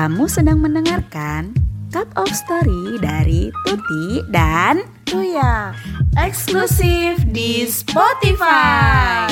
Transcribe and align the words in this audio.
Kamu 0.00 0.32
sedang 0.32 0.64
mendengarkan 0.64 1.52
Cup 1.92 2.08
of 2.16 2.32
Story 2.32 2.96
dari 3.04 3.52
Tuti 3.68 4.24
dan 4.32 4.80
Tuya 5.04 5.76
eksklusif 6.16 7.20
di 7.28 7.68
Spotify. 7.68 9.28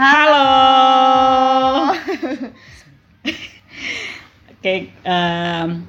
Halo. 0.00 0.48
Oke, 4.48 4.96
em, 5.04 5.84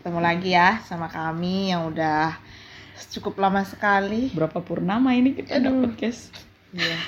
Ketemu 0.00 0.20
lagi 0.24 0.56
ya 0.56 0.80
sama 0.88 1.12
kami 1.12 1.76
yang 1.76 1.92
udah 1.92 2.40
cukup 3.10 3.38
lama 3.38 3.62
sekali. 3.62 4.30
berapa 4.30 4.58
purnama 4.58 5.12
ini 5.12 5.34
kita 5.34 5.58
Aduh. 5.58 5.84
dapat 5.84 5.92
guys? 5.96 6.30
Iya. 6.70 6.98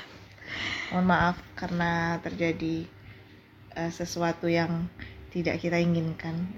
Mohon 0.91 1.07
maaf 1.07 1.37
karena 1.55 1.91
terjadi 2.21 2.87
eh, 3.73 3.91
sesuatu 3.91 4.47
yang 4.47 4.89
tidak 5.29 5.59
kita 5.59 5.77
inginkan 5.77 6.49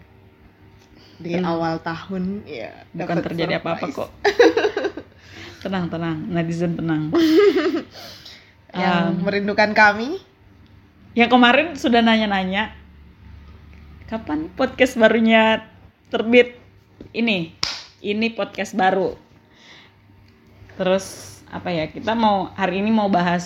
di 1.18 1.34
Hmm. 1.34 1.44
awal 1.44 1.80
tahun. 1.80 2.44
Ya, 2.44 2.86
Bukan 2.94 3.18
terjadi 3.20 3.58
apa-apa 3.58 3.86
kok. 3.88 4.10
tenang, 5.62 5.88
tenang, 5.88 6.18
netizen 6.26 6.74
tenang. 6.74 7.10
Yang 8.70 9.04
Em, 9.10 9.24
merindukan 9.24 9.72
kami. 9.72 10.20
yang 11.12 11.26
kemarin 11.26 11.72
sudah 11.74 11.98
nanya-nanya 11.98 12.76
kapan 14.06 14.46
podcast 14.52 14.94
barunya 14.94 15.66
terbit 16.06 16.54
ini 17.10 17.56
ini 18.02 18.32
podcast 18.32 18.74
baru. 18.78 19.14
Terus 20.78 21.38
apa 21.48 21.72
ya 21.72 21.88
kita 21.88 22.12
mau 22.12 22.52
hari 22.54 22.84
ini 22.84 22.92
mau 22.92 23.08
bahas 23.08 23.44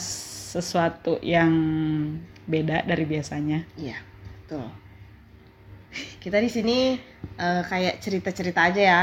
sesuatu 0.53 1.17
yang 1.25 1.53
beda 2.45 2.85
dari 2.85 3.05
biasanya. 3.09 3.65
Iya, 3.79 3.99
betul. 4.45 4.67
Kita 6.21 6.41
di 6.41 6.51
sini 6.53 6.97
eh, 7.39 7.63
kayak 7.65 8.01
cerita-cerita 8.01 8.69
aja 8.69 8.83
ya. 8.83 9.03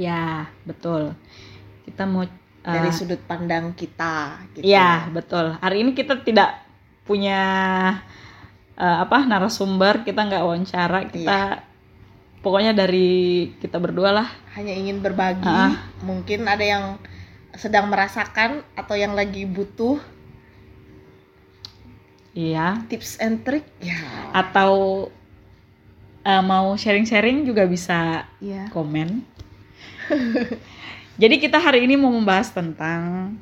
Ya 0.00 0.48
betul. 0.64 1.12
Kita 1.84 2.08
mau 2.08 2.24
uh, 2.24 2.28
dari 2.64 2.90
sudut 2.94 3.20
pandang 3.24 3.76
kita. 3.76 4.40
Gitu. 4.56 4.64
ya 4.64 5.08
betul. 5.12 5.56
Hari 5.60 5.84
ini 5.84 5.92
kita 5.92 6.20
tidak 6.24 6.64
punya 7.04 7.40
uh, 8.80 8.96
apa 9.04 9.28
narasumber. 9.28 10.00
Kita 10.06 10.24
nggak 10.24 10.44
wawancara. 10.44 10.98
Kita 11.08 11.69
pokoknya 12.40 12.72
dari 12.72 13.50
kita 13.60 13.76
berdua 13.76 14.10
lah 14.12 14.28
hanya 14.56 14.72
ingin 14.72 15.00
berbagi. 15.00 15.44
Ah. 15.44 15.76
Mungkin 16.02 16.48
ada 16.48 16.64
yang 16.64 16.84
sedang 17.54 17.90
merasakan 17.92 18.64
atau 18.78 18.94
yang 18.96 19.12
lagi 19.12 19.44
butuh 19.44 20.00
iya 22.32 22.80
tips 22.86 23.18
and 23.18 23.42
trick. 23.42 23.66
Ya. 23.82 23.98
atau 24.32 25.06
uh, 26.22 26.42
mau 26.46 26.72
sharing-sharing 26.78 27.42
juga 27.44 27.66
bisa 27.66 28.24
Iya. 28.38 28.70
komen. 28.70 29.26
Jadi 31.20 31.36
kita 31.36 31.60
hari 31.60 31.84
ini 31.84 32.00
mau 32.00 32.10
membahas 32.10 32.48
tentang 32.50 33.36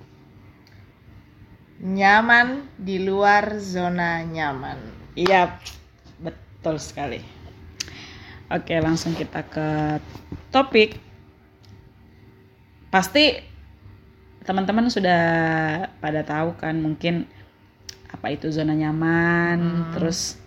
Nyaman 1.78 2.66
di 2.74 2.98
luar 2.98 3.54
zona 3.62 4.26
nyaman. 4.26 4.82
iya 5.14 5.54
betul 6.19 6.74
sekali. 6.82 7.22
Oke, 8.48 8.80
langsung 8.80 9.12
kita 9.12 9.44
ke 9.44 10.00
topik. 10.48 10.96
Pasti 12.88 13.36
teman-teman 14.48 14.88
sudah 14.88 15.22
pada 16.00 16.24
tahu 16.24 16.56
kan 16.56 16.80
mungkin 16.80 17.28
apa 18.08 18.32
itu 18.32 18.48
zona 18.48 18.72
nyaman, 18.72 19.60
Hmm. 19.60 19.92
terus 19.92 20.41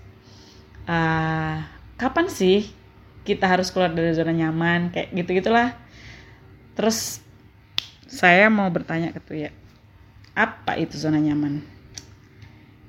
uh, 0.89 1.61
kapan 2.01 2.25
sih 2.25 2.73
kita 3.21 3.45
harus 3.45 3.69
keluar 3.69 3.93
dari 3.93 4.09
zona 4.17 4.33
nyaman 4.33 4.89
kayak 4.89 5.13
gitu-gitulah. 5.13 5.77
Terus 6.73 7.21
saya 8.09 8.49
mau 8.49 8.65
bertanya 8.73 9.13
ke 9.13 9.21
Tuya, 9.21 9.53
apa 10.33 10.73
itu 10.81 10.97
zona 10.97 11.21
nyaman? 11.21 11.61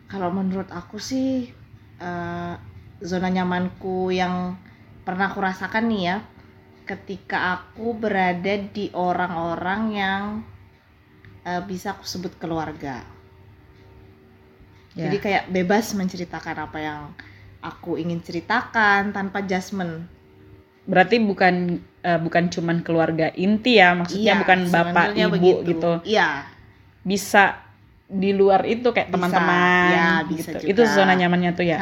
Kalau 0.09 0.33
menurut 0.33 0.73
aku 0.73 0.97
sih 0.97 1.53
eh, 2.01 2.55
zona 3.05 3.29
nyamanku 3.29 4.09
yang 4.13 4.57
pernah 5.03 5.31
aku 5.31 5.41
rasakan 5.43 5.91
nih 5.91 6.03
ya, 6.09 6.17
ketika 6.87 7.59
aku 7.59 7.95
berada 7.95 8.55
di 8.71 8.91
orang-orang 8.95 9.83
yang 9.95 10.23
eh, 11.47 11.63
bisa 11.67 11.95
aku 11.95 12.07
sebut 12.07 12.35
keluarga. 12.39 13.03
Ya. 14.93 15.09
Jadi 15.09 15.17
kayak 15.25 15.45
bebas 15.49 15.97
menceritakan 15.97 16.57
apa 16.69 16.79
yang 16.79 17.01
aku 17.65 17.97
ingin 17.97 18.21
ceritakan 18.21 19.15
tanpa 19.15 19.41
judgement. 19.41 20.05
Berarti 20.85 21.17
bukan 21.23 21.79
eh, 22.03 22.19
bukan 22.21 22.51
cuman 22.51 22.83
keluarga 22.83 23.31
inti 23.33 23.79
ya, 23.79 23.95
maksudnya 23.97 24.35
Iya, 24.37 24.41
bukan 24.43 24.59
bapak 24.69 25.07
ibu 25.17 25.31
begitu. 25.33 25.63
gitu. 25.71 25.93
Iya, 26.05 26.45
Bisa 27.03 27.59
di 28.13 28.37
luar 28.37 28.69
itu 28.69 28.93
kayak 28.93 29.09
teman-teman 29.09 29.57
ya, 29.89 30.09
bisa 30.29 30.53
gitu. 30.53 30.69
juga. 30.69 30.71
Itu 30.77 30.83
zona 30.85 31.17
nyamannya 31.17 31.51
tuh 31.57 31.65
ya. 31.65 31.79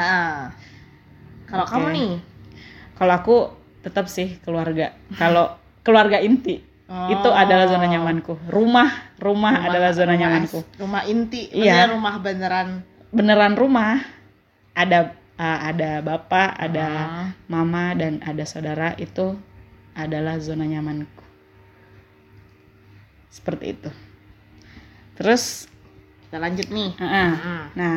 Kalau 1.50 1.66
Oke. 1.66 1.72
kamu 1.74 1.86
nih, 1.90 2.10
Kalau 3.00 3.12
aku 3.16 3.36
tetap 3.80 4.12
sih 4.12 4.36
keluarga. 4.44 4.92
Kalau 5.16 5.56
keluarga 5.80 6.20
inti 6.20 6.60
itu 7.08 7.28
adalah 7.32 7.64
zona 7.64 7.86
nyamanku. 7.88 8.36
Rumah, 8.50 9.16
rumah, 9.16 9.62
adalah 9.64 9.94
zona 9.96 10.12
rumah 10.12 10.20
nyamanku. 10.20 10.58
Rumah 10.76 11.02
inti, 11.08 11.48
Iya. 11.48 11.88
rumah 11.94 12.20
beneran. 12.20 12.82
Beneran 13.08 13.54
rumah. 13.56 14.04
Ada 14.74 15.14
uh, 15.38 15.58
ada 15.70 16.02
bapak, 16.04 16.50
ada 16.58 16.86
Ah. 16.86 17.28
mama 17.46 17.94
dan 17.94 18.18
ada 18.20 18.42
saudara 18.44 18.92
itu 18.98 19.38
adalah 19.94 20.36
zona 20.42 20.66
nyamanku. 20.66 21.24
Seperti 23.30 23.64
itu. 23.78 23.90
Terus 25.14 25.70
Kita 26.26 26.36
lanjut 26.42 26.68
nih. 26.70 26.90
uh-uh. 26.98 27.30
Hmm. 27.38 27.64
Nah, 27.78 27.96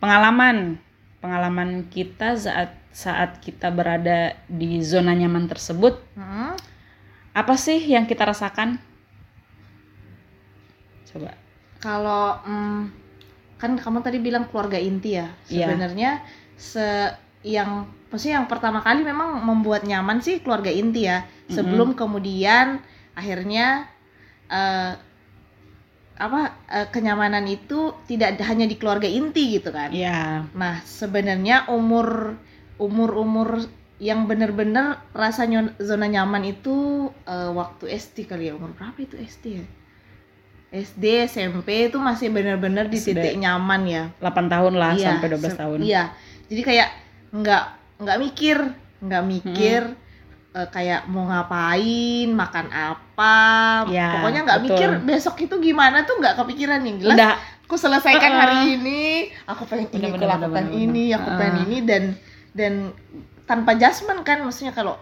pengalaman 0.00 0.80
pengalaman 1.20 1.88
kita 1.92 2.36
saat 2.36 2.79
saat 2.90 3.38
kita 3.38 3.70
berada 3.70 4.34
di 4.50 4.82
zona 4.82 5.14
nyaman 5.14 5.46
tersebut, 5.46 6.02
Hmm. 6.18 6.54
apa 7.30 7.54
sih 7.54 7.78
yang 7.78 8.04
kita 8.10 8.26
rasakan? 8.26 8.82
Coba. 11.10 11.34
Kalau 11.80 12.38
mm, 12.44 12.82
kan 13.58 13.72
kamu 13.76 13.98
tadi 14.02 14.18
bilang 14.22 14.46
keluarga 14.50 14.78
inti 14.78 15.16
ya. 15.16 15.28
Iya. 15.48 15.70
Sebenarnya 15.70 16.10
se 16.54 16.86
yang 17.40 17.88
maksudnya 18.12 18.42
yang 18.42 18.48
pertama 18.52 18.84
kali 18.84 19.00
memang 19.00 19.40
membuat 19.40 19.82
nyaman 19.88 20.20
sih 20.20 20.42
keluarga 20.44 20.68
inti 20.70 21.08
ya. 21.08 21.24
Sebelum 21.50 21.98
kemudian 21.98 22.78
akhirnya 23.16 23.88
eh, 24.50 24.92
apa 26.20 26.40
eh, 26.68 26.86
kenyamanan 26.92 27.48
itu 27.48 27.96
tidak 28.04 28.36
hanya 28.44 28.68
di 28.68 28.76
keluarga 28.76 29.08
inti 29.08 29.56
gitu 29.56 29.72
kan. 29.72 29.88
Ya, 29.90 30.44
Nah, 30.52 30.84
sebenarnya 30.84 31.72
umur 31.72 32.36
umur 32.80 33.12
umur 33.14 33.48
yang 34.00 34.24
benar-benar 34.24 35.04
rasa 35.12 35.44
nyon- 35.44 35.76
zona 35.78 36.08
nyaman 36.08 36.40
itu 36.42 36.72
eh, 37.22 37.50
waktu 37.50 37.92
SD 37.92 38.24
kali 38.24 38.48
ya. 38.48 38.56
Umur 38.56 38.72
berapa 38.72 38.96
itu 38.96 39.14
SD 39.14 39.44
ya? 39.54 39.64
SD, 40.72 41.04
SMP 41.26 41.68
itu 41.84 41.98
masih 41.98 42.30
benar-benar 42.30 42.86
di 42.86 42.96
SD. 42.96 43.12
titik 43.12 43.34
nyaman 43.36 43.82
ya. 43.84 44.04
8 44.16 44.46
tahun 44.46 44.72
lah 44.72 44.94
Iya, 44.94 45.06
sampai 45.12 45.28
12 45.28 45.42
se- 45.44 45.58
tahun. 45.58 45.78
Iya. 45.82 46.02
Jadi 46.46 46.62
kayak 46.62 46.88
nggak 47.32 47.64
nggak 48.00 48.18
mikir, 48.18 48.56
nggak 49.00 49.24
mikir 49.24 49.82
eh, 50.50 50.68
kayak 50.68 51.04
mau 51.06 51.26
ngapain, 51.26 52.28
makan 52.32 52.66
apa. 52.70 53.38
Iya, 53.86 54.08
Pokoknya 54.16 54.40
nggak 54.42 54.60
mikir 54.64 54.88
besok 55.04 55.36
itu 55.38 55.54
gimana 55.60 56.02
tuh 56.02 56.16
nggak 56.16 56.34
kepikiran 56.36 56.80
nih. 56.80 56.94
Jelas 56.98 57.14
Udah 57.14 57.32
aku 57.66 57.74
selesaikan 57.76 58.30
Uh-uh. 58.30 58.40
hari 58.40 58.56
ini 58.74 59.02
aku 59.44 59.62
pengen 59.62 59.86
ini 59.88 59.98
Bener, 60.00 60.08
aku 60.08 60.16
bener, 60.16 60.30
lakukan 60.32 60.50
bener, 60.56 60.72
bener, 60.72 60.82
ini 60.88 61.04
aku 61.12 61.28
pengen 61.30 61.56
ini 61.62 61.78
dan 61.84 62.02
dan 62.52 62.92
tanpa 63.44 63.74
judgement 63.74 64.22
kan 64.22 64.40
maksudnya 64.40 64.70
kalau 64.70 64.94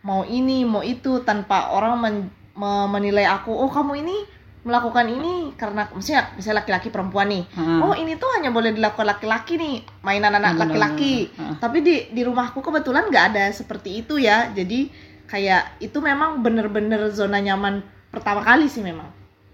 mau 0.00 0.22
ini 0.22 0.62
mau 0.62 0.80
itu 0.80 1.20
tanpa 1.22 1.72
orang 1.72 1.96
men- 1.96 2.28
me- 2.52 2.88
menilai 2.88 3.24
aku 3.24 3.50
oh 3.50 3.68
kamu 3.68 4.00
ini 4.00 4.16
melakukan 4.64 5.04
ini 5.06 5.52
karena 5.54 5.84
maksudnya 5.86 6.32
misalnya 6.32 6.64
laki-laki 6.64 6.88
perempuan 6.88 7.28
nih 7.28 7.44
Heeh. 7.46 7.80
oh 7.80 7.92
ini 7.92 8.16
tuh 8.16 8.28
hanya 8.32 8.48
boleh 8.48 8.72
dilakukan 8.72 9.04
laki-laki 9.06 9.56
nih 9.56 9.74
mainan 10.00 10.32
anak 10.32 10.56
laki-laki 10.56 11.28
bener. 11.30 11.60
tapi 11.60 11.78
di 11.80 12.08
di 12.08 12.24
rumahku 12.24 12.60
kebetulan 12.60 13.04
nggak 13.06 13.24
ada 13.30 13.44
seperti 13.50 14.00
itu 14.00 14.16
ya 14.16 14.48
jadi 14.50 14.88
kayak 15.24 15.80
itu 15.80 16.00
memang 16.00 16.40
bener-bener 16.40 17.08
zona 17.10 17.40
nyaman 17.40 17.84
pertama 18.08 18.40
kali 18.40 18.64
sih 18.64 18.80
memang 18.80 19.08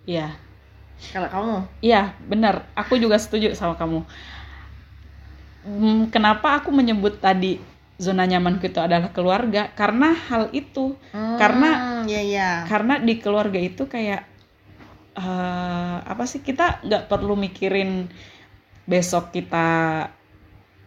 Iya. 0.06 0.30
kalau 1.10 1.28
kamu 1.28 1.56
Iya, 1.80 2.12
benar. 2.22 2.68
Aku 2.74 2.96
juga 2.96 3.16
setuju 3.16 3.54
sama 3.54 3.72
kamu. 3.72 4.04
Hmm, 5.60 6.08
kenapa 6.08 6.56
aku 6.56 6.72
menyebut 6.72 7.20
tadi 7.20 7.60
zona 8.00 8.24
nyamanku 8.24 8.64
itu 8.64 8.80
adalah 8.80 9.12
keluarga? 9.12 9.68
Karena 9.76 10.16
hal 10.16 10.48
itu. 10.56 10.96
Karena- 11.36 11.76
Hmm, 12.00 12.08
ya 12.08 12.22
ya 12.24 12.50
Karena 12.64 12.96
di 12.96 13.20
keluarga 13.20 13.60
itu 13.60 13.84
kayak 13.84 14.24
eh, 15.10 15.96
apa 16.00 16.24
sih 16.24 16.40
kita 16.40 16.80
nggak 16.86 17.10
perlu 17.10 17.34
mikirin 17.36 18.08
besok 18.86 19.34
kita 19.34 19.68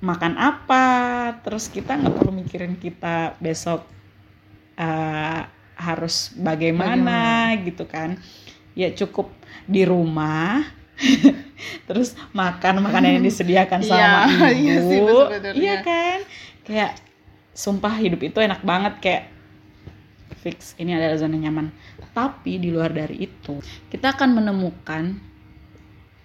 makan 0.01 0.33
apa 0.35 0.85
terus 1.45 1.69
kita 1.69 1.95
nggak 1.95 2.15
perlu 2.17 2.31
mikirin 2.33 2.75
kita 2.75 3.37
besok 3.37 3.85
eh, 4.75 5.41
harus 5.77 6.31
bagaimana, 6.33 7.51
gitu 7.61 7.83
kan 7.85 8.15
ya 8.73 8.89
cukup 8.89 9.29
di 9.69 9.85
rumah 9.85 10.65
terus 11.83 12.13
makan 12.31 12.81
makanan 12.81 13.17
yang 13.17 13.23
disediakan 13.23 13.79
sama 13.85 14.25
Iya, 14.25 14.47
iya 14.51 14.75
sih, 14.79 14.99
ibu 14.99 15.17
sebenarnya. 15.23 15.53
iya 15.53 15.75
kan 15.79 16.19
kayak 16.61 16.91
sumpah 17.51 17.93
hidup 17.95 18.21
itu 18.21 18.37
enak 18.37 18.61
banget 18.61 18.93
kayak 18.99 19.23
fix 20.35 20.73
ini 20.75 20.91
adalah 20.91 21.15
zona 21.15 21.35
nyaman 21.35 21.71
tapi 22.11 22.57
di 22.57 22.67
luar 22.67 22.89
dari 22.89 23.23
itu 23.23 23.57
kita 23.87 24.11
akan 24.11 24.29
menemukan 24.35 25.03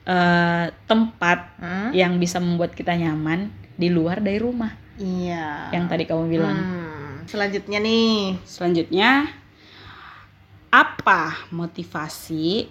eh, 0.04 0.66
tempat 0.84 1.38
Hmm? 1.58 1.90
yang 1.90 2.16
bisa 2.16 2.38
membuat 2.38 2.72
kita 2.72 2.94
nyaman 2.94 3.50
di 3.74 3.88
luar 3.88 4.18
dari 4.18 4.38
rumah 4.38 4.72
Iya. 4.94 5.70
yang 5.70 5.86
tadi 5.86 6.02
kamu 6.02 6.24
bilang 6.26 6.58
Hmm. 6.58 6.96
Selanjutnya 7.28 7.76
nih. 7.76 8.40
Selanjutnya, 8.40 9.28
apa 10.68 11.48
motivasi 11.48 12.64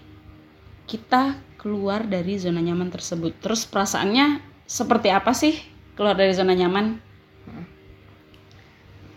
kita 0.88 1.36
keluar 1.60 2.08
dari 2.08 2.40
zona 2.40 2.64
nyaman 2.64 2.88
tersebut? 2.88 3.36
Terus 3.44 3.68
perasaannya 3.68 4.40
seperti 4.64 5.12
apa 5.12 5.36
sih 5.36 5.60
keluar 6.00 6.16
dari 6.16 6.32
zona 6.32 6.56
nyaman? 6.56 7.04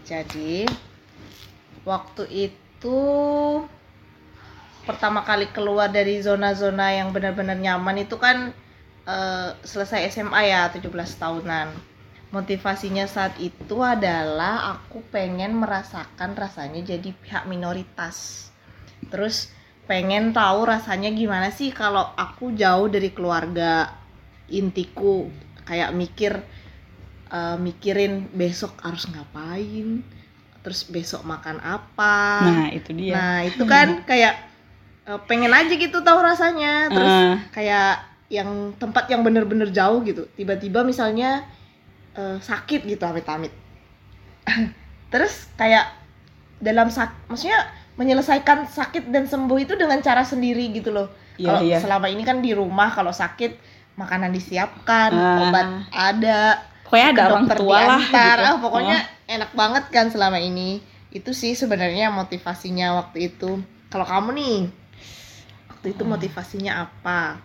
Jadi 0.03 0.67
waktu 1.87 2.51
itu 2.51 2.99
pertama 4.83 5.23
kali 5.23 5.47
keluar 5.55 5.87
dari 5.87 6.19
zona-zona 6.19 6.99
yang 6.99 7.15
benar-benar 7.15 7.55
nyaman 7.55 8.03
itu 8.03 8.19
kan 8.19 8.51
eh, 9.07 9.49
selesai 9.63 10.11
SMA 10.11 10.51
ya 10.51 10.67
17 10.75 10.91
tahunan. 10.91 11.71
Motivasinya 12.31 13.07
saat 13.11 13.39
itu 13.39 13.83
adalah 13.83 14.79
aku 14.79 15.03
pengen 15.15 15.59
merasakan 15.59 16.35
rasanya 16.35 16.83
jadi 16.83 17.11
pihak 17.15 17.47
minoritas. 17.47 18.51
Terus 19.11 19.51
pengen 19.91 20.31
tahu 20.31 20.71
rasanya 20.71 21.11
gimana 21.11 21.51
sih 21.51 21.75
kalau 21.75 22.15
aku 22.15 22.55
jauh 22.55 22.87
dari 22.87 23.11
keluarga 23.11 23.91
intiku. 24.47 25.27
Kayak 25.67 25.91
mikir 25.99 26.33
eh, 27.27 27.57
mikirin 27.59 28.31
besok 28.31 28.79
harus 28.87 29.11
ngapain 29.11 30.07
terus 30.63 30.87
besok 30.87 31.27
makan 31.27 31.59
apa. 31.59 32.47
Nah, 32.47 32.69
itu 32.71 32.95
dia. 32.95 33.19
nah 33.19 33.37
itu 33.43 33.67
kan 33.67 33.99
kayak 34.11 34.39
eh, 35.11 35.21
pengen 35.27 35.51
aja 35.51 35.75
gitu 35.75 35.99
tahu 36.07 36.23
rasanya. 36.23 36.87
Terus 36.95 37.11
Eh, 37.11 37.35
kayak 37.51 38.07
yang 38.31 38.79
tempat 38.79 39.11
yang 39.11 39.27
bener-bener 39.27 39.75
jauh 39.75 40.07
gitu. 40.07 40.31
Tiba-tiba 40.39 40.87
misalnya 40.87 41.43
eh, 42.15 42.39
sakit 42.39 42.87
gitu 42.87 43.03
amit-amit. 43.03 43.51
Terus 45.13 45.51
kayak 45.59 45.99
dalam 46.63 46.93
sak 46.95 47.11
maksudnya 47.27 47.80
menyelesaikan 48.01 48.65
sakit 48.65 49.13
dan 49.13 49.29
sembuh 49.29 49.61
itu 49.61 49.77
dengan 49.77 50.01
cara 50.01 50.25
sendiri 50.25 50.73
gitu 50.73 50.89
loh. 50.89 51.13
Iya, 51.37 51.45
kalau 51.45 51.61
iya. 51.61 51.79
selama 51.85 52.07
ini 52.09 52.25
kan 52.25 52.41
di 52.41 52.57
rumah 52.57 52.89
kalau 52.89 53.13
sakit 53.13 53.61
makanan 54.01 54.33
disiapkan 54.33 55.13
Ah. 55.13 55.45
obat 55.45 55.69
ada 55.93 56.65
pokoknya 56.89 57.09
ada 57.13 57.23
orang 57.29 57.45
dokter 57.45 57.59
tua 57.61 57.79
lah 57.85 58.01
gitu. 58.01 58.17
Ah, 58.17 58.57
pokoknya 58.57 58.99
enak 59.29 59.51
banget 59.53 59.85
kan 59.93 60.07
selama 60.09 60.41
ini. 60.41 60.81
Itu 61.13 61.37
sih 61.37 61.53
sebenarnya 61.53 62.09
motivasinya 62.09 62.97
waktu 63.05 63.29
itu. 63.37 63.61
Kalau 63.93 64.09
kamu 64.09 64.33
nih 64.33 64.59
waktu 65.69 65.87
itu 65.93 66.03
Hmm. 66.09 66.17
motivasinya 66.17 66.73
apa? 66.89 67.37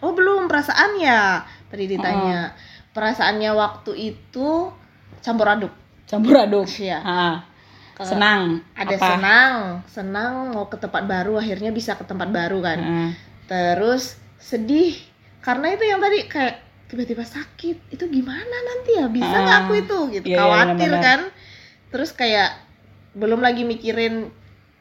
Oh 0.00 0.16
belum 0.16 0.48
perasaan 0.48 0.96
ya? 0.96 1.44
Tadi 1.68 1.84
ditanya. 1.84 2.56
Perasaannya 2.96 3.50
waktu 3.52 3.92
itu 4.16 4.72
campur 5.20 5.52
aduk. 5.52 5.74
Campur 6.08 6.40
aduk. 6.40 6.64
ya 6.80 7.04
Senang. 8.00 8.42
ada 8.72 8.94
apa? 8.94 9.06
senang 9.08 9.54
senang 9.84 10.32
mau 10.50 10.66
ke 10.66 10.76
tempat 10.76 11.02
baru 11.04 11.36
akhirnya 11.36 11.70
bisa 11.70 11.94
ke 11.94 12.02
tempat 12.02 12.28
baru 12.28 12.58
kan 12.60 12.78
Ah, 12.78 13.10
terus 13.44 14.14
sedih 14.36 14.94
karena 15.40 15.70
itu 15.70 15.82
yang 15.82 15.98
tadi 15.98 16.18
kayak 16.24 16.56
tiba-tiba 16.86 17.20
sakit 17.20 17.90
itu 17.90 18.04
gimana 18.06 18.38
nanti 18.64 18.90
ya 18.94 19.06
bisa 19.06 19.28
nggak 19.28 19.56
Ah, 19.56 19.62
aku 19.62 19.72
itu 19.76 19.98
gitu 20.12 20.26
iya, 20.26 20.34
iya, 20.34 20.40
khawatir 20.40 20.74
benar-benar. 20.88 21.02
kan 21.02 21.20
terus 21.88 22.10
kayak 22.12 22.50
belum 23.12 23.38
lagi 23.38 23.62
mikirin 23.62 24.30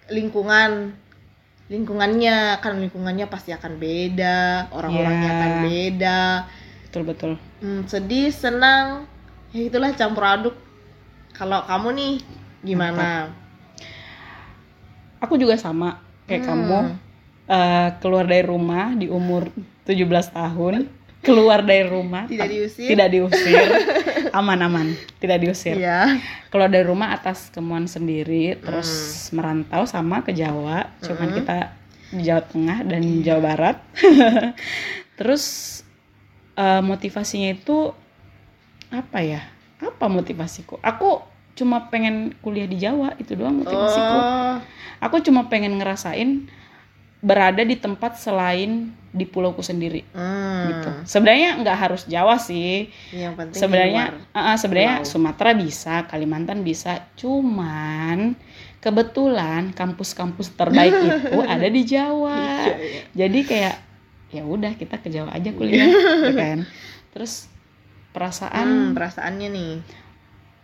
lingkungan 0.08 0.94
lingkungannya 1.68 2.38
kan 2.58 2.80
lingkungannya 2.80 3.28
pasti 3.28 3.52
akan 3.52 3.76
beda 3.76 4.72
orang-orangnya 4.72 5.26
Iya. 5.26 5.36
akan 5.36 5.52
beda 5.64 6.20
betul 6.86 7.04
betul. 7.04 7.32
Hmm, 7.60 7.84
sedih 7.84 8.30
senang 8.30 9.04
ya 9.52 9.62
itulah 9.64 9.92
campur 9.92 10.24
aduk 10.24 10.56
kalau 11.32 11.60
kamu 11.62 11.90
nih 11.94 12.14
gimana 12.62 13.32
Aku 15.18 15.34
juga 15.36 15.58
sama 15.58 15.98
kayak 16.30 16.46
Hmm. 16.46 16.50
kamu 16.54 16.80
eh, 17.48 17.90
keluar 18.04 18.26
dari 18.28 18.44
rumah 18.44 18.94
di 18.94 19.08
umur 19.08 19.50
17 19.82 20.04
tahun, 20.30 20.86
keluar 21.24 21.64
dari 21.64 21.88
rumah 21.88 22.28
tidak 22.28 22.52
diusir 22.52 22.88
tidak 22.92 23.08
diusir, 23.10 23.68
aman-aman, 24.40 24.94
tidak 25.18 25.42
diusir. 25.42 25.74
Iya. 25.74 26.20
Keluar 26.52 26.70
dari 26.70 26.84
rumah 26.84 27.16
atas 27.16 27.48
kemauan 27.50 27.88
sendiri, 27.88 28.60
terus 28.60 28.90
merantau 29.32 29.88
sama 29.88 30.22
ke 30.22 30.36
Jawa, 30.36 30.92
cuman 31.02 31.30
Hmm. 31.32 31.38
kita 31.40 31.58
di 32.14 32.22
Jawa 32.24 32.44
Tengah 32.46 32.78
dan 32.86 33.02
Jawa 33.24 33.42
Barat. 33.42 33.78
terus 35.18 35.44
eh, 36.54 36.82
motivasinya 36.84 37.56
itu 37.56 37.90
apa 38.92 39.20
ya? 39.24 39.42
Apa 39.80 40.06
motivasiku? 40.12 40.78
Aku 40.84 41.24
cuma 41.58 41.90
pengen 41.90 42.38
kuliah 42.46 42.70
di 42.70 42.78
Jawa, 42.78 43.18
itu 43.18 43.34
doang 43.34 43.66
motivasiku 43.66 44.18
oh. 44.22 44.58
aku 45.02 45.26
cuma 45.26 45.50
pengen 45.50 45.82
ngerasain 45.82 46.46
berada 47.18 47.66
di 47.66 47.74
tempat 47.74 48.22
selain 48.22 48.94
di 49.10 49.26
pulauku 49.26 49.66
sendiri. 49.66 50.06
Hmm. 50.14 50.70
gitu. 50.70 50.90
Sebenarnya 51.10 51.58
nggak 51.66 51.78
harus 51.78 52.06
Jawa 52.06 52.38
sih. 52.38 52.94
Yang 53.10 53.34
penting 53.34 53.58
sebenarnya 53.58 54.04
uh, 54.38 54.54
sebenarnya 54.54 54.96
pulau. 55.02 55.10
Sumatera 55.10 55.52
bisa 55.58 56.06
Kalimantan 56.06 56.62
bisa. 56.62 57.10
Cuman 57.18 58.38
kebetulan 58.78 59.74
kampus-kampus 59.74 60.54
terbaik 60.54 60.94
itu 61.10 61.42
ada 61.42 61.66
di 61.66 61.82
Jawa. 61.90 62.38
Iya, 62.38 62.76
iya. 62.78 63.02
jadi 63.26 63.40
kayak 63.42 63.76
ya 64.38 64.44
udah 64.46 64.78
kita 64.78 65.02
ke 65.02 65.10
Jawa 65.10 65.34
aja 65.34 65.50
kuliah 65.58 65.90
gitu 65.90 66.38
kan? 66.38 66.70
Terus 67.18 67.50
Hmm, 68.18 68.26
perasaan 68.26 68.68
perasaannya 68.98 69.50
nih. 69.54 69.74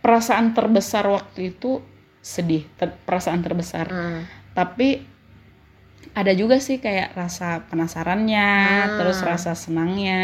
Perasaan 0.04 0.52
terbesar 0.52 1.08
waktu 1.08 1.48
itu 1.50 1.80
sedih 2.20 2.68
ter- 2.76 2.92
perasaan 3.02 3.40
terbesar 3.40 3.88
Hmm. 3.88 4.28
tapi 4.52 5.00
ada 6.12 6.30
juga 6.30 6.60
sih 6.60 6.76
kayak 6.76 7.16
rasa 7.16 7.64
penasarannya 7.66 8.50
Hmm. 8.84 8.96
terus 9.00 9.18
rasa 9.20 9.56
senangnya 9.56 10.22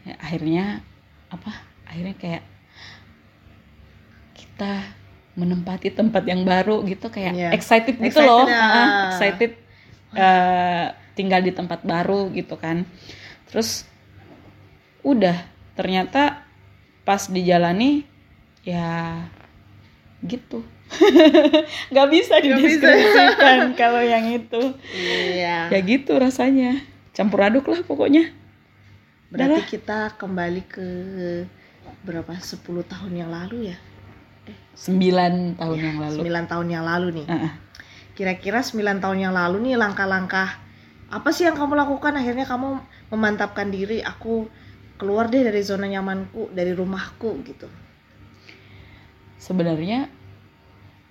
Ya, 0.00 0.16
akhirnya 0.18 0.80
apa 1.28 1.52
akhirnya 1.84 2.16
kayak 2.16 2.42
kita 4.32 4.72
menempati 5.36 5.92
tempat 5.92 6.24
yang 6.24 6.42
baru 6.42 6.80
gitu 6.84 7.08
kayak 7.08 7.32
Iya. 7.32 7.48
excited 7.52 7.96
gitu 7.96 8.16
Excited 8.16 8.26
loh 8.26 8.44
ya. 8.44 8.60
Ah, 8.60 9.00
excited 9.08 9.52
eh, 10.10 10.84
tinggal 11.12 11.40
di 11.40 11.52
tempat 11.52 11.84
baru 11.84 12.32
gitu 12.32 12.56
kan 12.56 12.82
terus 13.46 13.84
udah 15.00 15.36
ternyata 15.74 16.42
pas 17.02 17.28
dijalani 17.28 18.04
ya 18.62 19.24
gitu 20.20 20.60
nggak 21.94 22.08
bisa 22.10 22.34
dideskripsikan 22.42 23.72
kalau 23.80 24.02
yang 24.02 24.26
itu 24.28 24.74
Iya. 24.92 25.70
ya 25.72 25.78
gitu 25.80 26.18
rasanya 26.18 26.82
campur 27.14 27.40
aduk 27.40 27.70
lah 27.70 27.80
pokoknya 27.82 28.36
Berarti 29.30 29.62
Udahlah. 29.62 29.70
kita 29.70 29.98
kembali 30.18 30.62
ke 30.66 30.86
berapa 32.02 32.34
10 32.34 32.66
tahun 32.82 33.12
yang 33.14 33.30
lalu 33.30 33.70
ya? 33.70 33.78
sembilan 34.74 35.54
tahun 35.54 35.78
yang 35.78 35.98
lalu 36.02 36.18
9 36.26 36.50
tahun 36.50 36.66
yang 36.66 36.82
lalu 36.82 37.06
nih. 37.22 37.26
Kira-kira 38.18 38.58
9 38.58 38.98
tahun 38.98 39.18
yang 39.22 39.30
lalu 39.30 39.70
nih 39.70 39.74
langkah-langkah 39.78 40.58
apa 41.14 41.28
sih 41.30 41.46
yang 41.46 41.54
kamu 41.54 41.78
lakukan 41.78 42.18
akhirnya 42.18 42.42
kamu 42.42 42.82
memantapkan 43.14 43.70
diri 43.70 44.02
aku 44.02 44.50
keluar 44.98 45.30
deh 45.30 45.46
dari 45.46 45.62
zona 45.62 45.86
nyamanku, 45.86 46.50
dari 46.50 46.74
rumahku 46.74 47.38
gitu. 47.46 47.70
Sebenarnya 49.40 50.12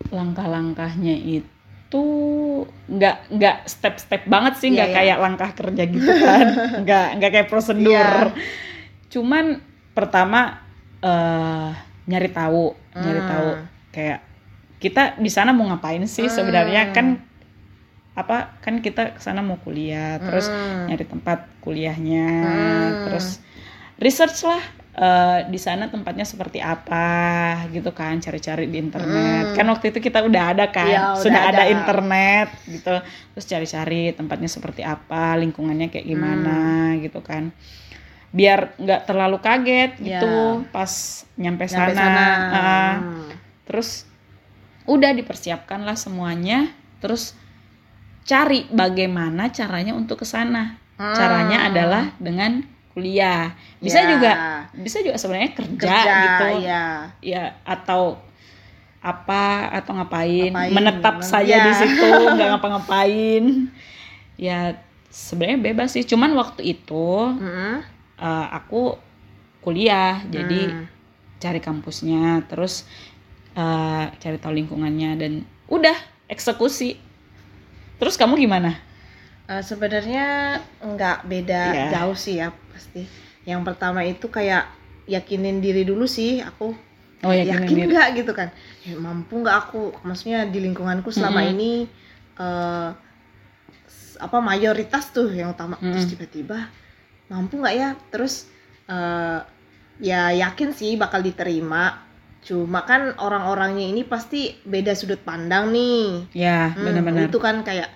langkah-langkahnya 0.10 1.16
itu 1.18 2.06
nggak 2.88 3.34
nggak 3.34 3.58
step-step 3.66 4.30
banget 4.30 4.54
sih 4.62 4.70
nggak 4.72 4.90
iya. 4.90 4.96
kayak 4.96 5.18
langkah 5.20 5.52
kerja 5.52 5.84
gitu 5.90 6.06
kan 6.06 6.46
nggak 6.86 7.08
nggak 7.18 7.32
kayak 7.34 7.50
prosedur 7.50 7.90
Iya. 7.90 8.38
cuman 9.10 9.60
pertama 9.92 10.62
eh 11.02 11.70
nyari 12.06 12.30
tahu 12.30 12.74
nyari 12.94 13.22
Hmm. 13.22 13.30
tahu 13.30 13.50
kayak 13.90 14.20
kita 14.78 15.18
di 15.18 15.28
sana 15.28 15.50
mau 15.52 15.66
ngapain 15.68 16.06
sih 16.06 16.30
Hmm. 16.30 16.36
sebenarnya 16.38 16.94
kan 16.94 17.20
apa 18.14 18.60
kan 18.60 18.84
kita 18.84 19.16
ke 19.16 19.22
sana 19.24 19.40
mau 19.40 19.56
kuliah 19.58 20.20
terus 20.20 20.52
Mm. 20.52 20.92
nyari 20.92 21.06
tempat 21.08 21.40
kuliahnya 21.64 22.28
Hmm. 22.28 22.96
terus 23.08 23.40
research 23.98 24.44
lah 24.44 24.60
eh, 25.00 25.48
di 25.48 25.56
sana 25.56 25.88
tempatnya 25.88 26.24
seperti 26.24 26.60
apa 26.60 27.08
gitu 27.72 27.96
kan 27.96 28.20
cari-cari 28.20 28.68
di 28.68 28.78
internet 28.78 29.44
Hmm. 29.50 29.56
kan 29.56 29.66
waktu 29.72 29.86
itu 29.90 30.00
kita 30.02 30.20
udah 30.22 30.44
ada 30.52 30.66
kan 30.68 30.86
Iya, 30.86 31.00
udah 31.16 31.22
sudah 31.24 31.42
ada. 31.48 31.56
ada. 31.56 31.72
internet 31.72 32.48
gitu 32.68 32.96
terus 33.32 33.46
cari-cari 33.48 34.12
tempatnya 34.12 34.52
seperti 34.52 34.84
apa 34.84 35.40
lingkungannya 35.40 35.88
kayak 35.88 36.04
gimana 36.04 36.56
Hmm. 36.92 37.00
gitu 37.00 37.24
kan 37.24 37.56
biar 38.30 38.76
nggak 38.76 39.02
terlalu 39.06 39.40
kaget 39.40 39.92
Iya. 39.98 40.20
gitu 40.20 40.36
pas 40.70 40.92
nyampe, 41.34 41.64
Nyampe 41.64 41.96
sana, 41.96 41.96
sana. 41.96 42.26
Ah, 42.52 42.94
Hmm. 43.00 43.32
terus 43.64 44.04
udah 44.84 45.16
dipersiapkan 45.16 45.82
lah 45.82 45.96
semuanya 45.96 46.70
terus 47.00 47.40
cari 48.24 48.68
bagaimana 48.70 49.50
caranya 49.50 49.96
untuk 49.96 50.20
ke 50.20 50.28
sana 50.28 50.76
Hmm. 50.96 51.16
caranya 51.16 51.66
adalah 51.66 52.12
dengan 52.20 52.68
kuliah. 53.00 53.56
Bisa 53.80 54.00
Ya. 54.00 54.08
juga 54.12 54.32
bisa 54.76 55.00
juga 55.00 55.16
sebenarnya 55.16 55.52
kerja, 55.54 55.80
kerja 55.80 56.16
gitu. 56.20 56.46
ya 56.62 56.84
ya 57.20 57.44
atau 57.64 58.20
apa 59.00 59.44
atau 59.72 59.96
ngapain, 59.96 60.52
Ngapain, 60.52 60.72
menetap 60.76 61.16
men- 61.18 61.24
saja 61.26 61.56
ya. 61.56 61.66
di 61.66 61.74
situ 61.74 62.04
nggak 62.36 62.48
ngapa-ngapain. 62.54 63.72
Ya 64.36 64.76
sebenarnya 65.08 65.60
bebas 65.64 65.96
sih. 65.96 66.04
Cuman 66.04 66.36
waktu 66.36 66.62
itu 66.70 67.08
Mm-mm. 67.32 67.80
eh, 68.20 68.48
aku 68.52 69.00
kuliah. 69.60 70.20
Jadi 70.26 70.68
Hmm. 70.68 70.86
cari 71.40 71.60
kampusnya 71.60 72.44
terus 72.46 72.84
eh, 73.56 74.06
cari 74.14 74.38
tahu 74.38 74.52
lingkungannya 74.54 75.16
dan 75.16 75.34
udah 75.66 75.96
eksekusi. 76.28 77.00
Terus 77.96 78.16
kamu 78.16 78.36
gimana 78.38 78.80
Eh, 79.50 79.64
sebenarnya 79.66 80.26
nggak 80.78 81.18
beda 81.26 81.62
Iya. 81.74 81.86
jauh 81.90 82.14
sih 82.14 82.38
ya 82.38 82.54
pasti 82.70 83.02
yang 83.50 83.66
pertama 83.66 84.06
itu 84.06 84.30
kayak 84.30 84.70
yakinin 85.10 85.58
diri 85.58 85.82
dulu 85.82 86.06
sih 86.06 86.38
aku 86.38 86.70
oh 87.26 87.34
yakinin 87.34 87.58
yakin 87.58 87.76
diri. 87.82 87.90
nggak 87.90 88.08
gitu 88.22 88.32
kan 88.38 88.50
Ya, 88.86 88.94
mampu 88.96 89.42
nggak 89.42 89.58
aku 89.58 89.82
maksudnya 90.06 90.46
di 90.46 90.62
lingkunganku 90.62 91.10
selama 91.10 91.42
Mm-mm. 91.42 91.54
ini 91.58 91.72
eh, 92.38 92.90
s- 93.90 94.18
apa 94.22 94.38
mayoritas 94.40 95.10
tuh 95.10 95.34
yang 95.34 95.50
utama 95.52 95.82
terus 95.82 96.06
Mm-mm. 96.06 96.12
tiba-tiba 96.14 96.58
mampu 97.28 97.58
nggak 97.58 97.74
ya 97.76 97.90
terus 98.14 98.46
eh, 98.86 99.40
ya 100.00 100.30
yakin 100.32 100.70
sih 100.72 100.94
bakal 100.94 101.26
diterima 101.26 102.06
cuma 102.40 102.86
kan 102.86 103.18
orang-orangnya 103.18 103.84
ini 103.92 104.06
pasti 104.06 104.56
beda 104.64 104.94
sudut 104.94 105.20
pandang 105.26 105.74
nih 105.74 106.30
ya 106.38 106.72
Hmm, 106.72 106.86
benar-benar 106.86 107.28
itu 107.28 107.40
kan 107.42 107.66
kayak 107.66 107.90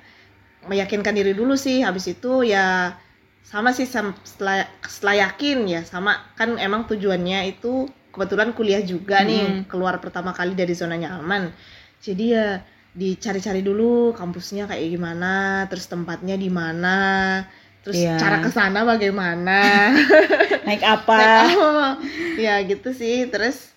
meyakinkan 0.65 1.13
diri 1.13 1.31
dulu 1.31 1.53
sih 1.55 1.81
habis 1.81 2.07
itu 2.07 2.43
ya 2.43 2.95
sama 3.43 3.71
sih 3.71 3.83
setelah, 3.85 4.63
setelah 4.81 5.29
yakin 5.29 5.67
ya 5.67 5.81
sama 5.83 6.15
kan 6.33 6.55
emang 6.57 6.87
tujuannya 6.87 7.51
itu 7.51 7.85
kebetulan 8.09 8.53
kuliah 8.53 8.81
juga 8.81 9.21
nih 9.21 9.43
Mm. 9.43 9.61
keluar 9.67 9.97
pertama 9.99 10.31
kali 10.31 10.53
dari 10.53 10.71
zona 10.71 10.95
nyaman 10.95 11.51
jadi 11.99 12.25
ya 12.25 12.47
dicari-cari 12.93 13.59
dulu 13.59 14.13
kampusnya 14.13 14.69
kayak 14.69 14.85
gimana 14.85 15.65
terus 15.65 15.89
tempatnya 15.89 16.37
di 16.37 16.47
mana 16.47 16.97
terus 17.81 17.99
Iya. 17.99 18.15
cara 18.15 18.39
ke 18.39 18.47
sana 18.47 18.87
bagaimana. 18.87 19.59
Naik 20.65 20.83
apa? 20.87 21.19
Ya 22.39 22.61
gitu 22.63 22.95
sih 22.95 23.27
terus 23.27 23.75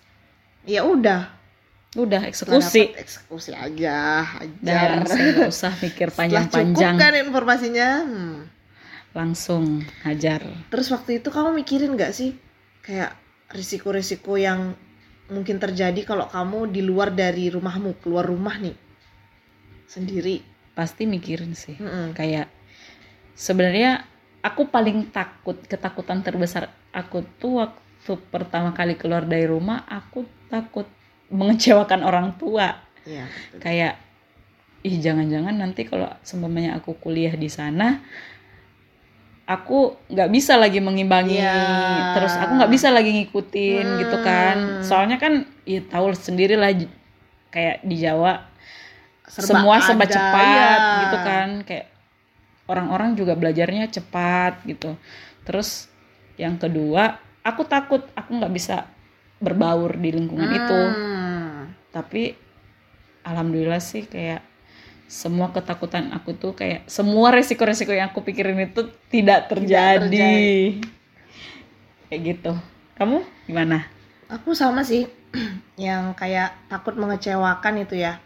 ya 0.63 0.87
udah 0.87 1.27
udah 1.97 2.21
eksekusi. 2.29 2.93
Dapet 2.93 3.01
eksekusi 3.01 3.51
aja 3.57 4.23
dan 4.61 5.01
hajar 5.01 5.09
saya 5.09 5.27
nggak 5.33 5.49
usah 5.49 5.73
mikir 5.81 6.07
cukup 6.13 6.19
panjang-panjang. 6.21 6.95
kan 6.95 7.13
informasinya? 7.17 7.89
Hmm. 8.05 8.37
langsung 9.17 9.81
hajar. 10.05 10.45
Terus 10.69 10.93
waktu 10.93 11.17
itu 11.17 11.33
kamu 11.33 11.57
mikirin 11.57 11.97
nggak 11.97 12.13
sih? 12.13 12.37
Kayak 12.85 13.17
risiko-risiko 13.49 14.37
yang 14.37 14.77
mungkin 15.33 15.57
terjadi 15.57 16.05
kalau 16.05 16.29
kamu 16.29 16.69
di 16.69 16.85
luar 16.85 17.09
dari 17.09 17.49
rumahmu 17.49 17.97
keluar 17.97 18.29
rumah 18.29 18.61
nih. 18.61 18.77
Sendiri. 19.89 20.45
Pasti 20.77 21.09
mikirin 21.09 21.57
sih. 21.57 21.81
Mm-mm. 21.81 22.13
kayak 22.13 22.45
sebenarnya 23.33 24.05
aku 24.45 24.69
paling 24.69 25.09
takut 25.09 25.57
ketakutan 25.65 26.21
terbesar 26.21 26.69
aku 26.93 27.25
tuh 27.41 27.65
waktu 27.65 28.13
pertama 28.29 28.71
kali 28.71 28.95
keluar 28.95 29.25
dari 29.25 29.49
rumah 29.49 29.83
aku 29.89 30.25
takut 30.47 30.85
mengecewakan 31.29 32.01
orang 32.01 32.35
tua 32.35 32.79
Iya, 33.03 33.23
betul. 33.27 33.59
kayak 33.63 33.93
ih 34.83 34.95
jangan-jangan 34.99 35.55
nanti 35.55 35.83
kalau 35.83 36.07
seumpamanya 36.21 36.75
aku 36.75 36.95
kuliah 36.95 37.33
di 37.33 37.47
sana 37.47 37.99
aku 39.47 39.95
nggak 40.11 40.29
bisa 40.29 40.59
lagi 40.59 40.83
mengimbangi 40.83 41.39
Iya. 41.39 42.19
terus 42.19 42.35
aku 42.35 42.51
nggak 42.59 42.71
bisa 42.71 42.91
lagi 42.91 43.11
ngikutin 43.15 43.85
Hmm. 43.87 43.99
gitu 44.03 44.17
kan 44.19 44.57
soalnya 44.83 45.15
kan 45.15 45.47
ya 45.63 45.79
tahu 45.83 46.11
sendiri 46.11 46.59
lah 46.59 46.71
kayak 47.47 47.79
di 47.81 47.95
Jawa 47.95 48.43
Serba 49.27 49.47
semua 49.59 49.75
serba 49.79 50.03
ada, 50.03 50.13
cepat 50.15 50.79
ya. 50.79 50.99
gitu 51.03 51.17
kan 51.23 51.47
kayak 51.63 51.87
orang-orang 52.67 53.15
juga 53.15 53.39
belajarnya 53.39 53.87
cepat 53.87 54.67
gitu 54.67 54.99
terus 55.43 55.87
yang 56.35 56.59
kedua 56.59 57.15
aku 57.39 57.63
takut 57.63 58.03
aku 58.15 58.29
nggak 58.35 58.51
bisa 58.51 58.83
berbaur 59.39 59.95
di 59.95 60.11
lingkungan 60.11 60.47
itu 60.49 60.79
Hmm. 60.91 61.16
Tapi 61.97 62.37
alhamdulillah 63.25 63.81
sih 63.81 64.05
kayak 64.05 64.45
semua 65.09 65.49
ketakutan 65.49 66.13
aku 66.13 66.37
tuh 66.37 66.53
kayak 66.53 66.85
semua 66.85 67.33
resiko-resiko 67.33 67.89
yang 67.89 68.13
aku 68.13 68.21
pikirin 68.21 68.69
itu 68.69 68.85
tidak 69.09 69.49
terjadi, 69.49 70.05
terjadi. 70.05 70.53
kayak 72.11 72.21
gitu. 72.21 72.51
Kamu 73.01 73.25
gimana? 73.49 73.89
Aku 74.29 74.53
sama 74.53 74.85
sih 74.85 75.09
yang 75.79 76.13
kayak 76.13 76.69
takut 76.69 76.93
mengecewakan 76.99 77.81
itu 77.81 77.97
ya. 77.97 78.21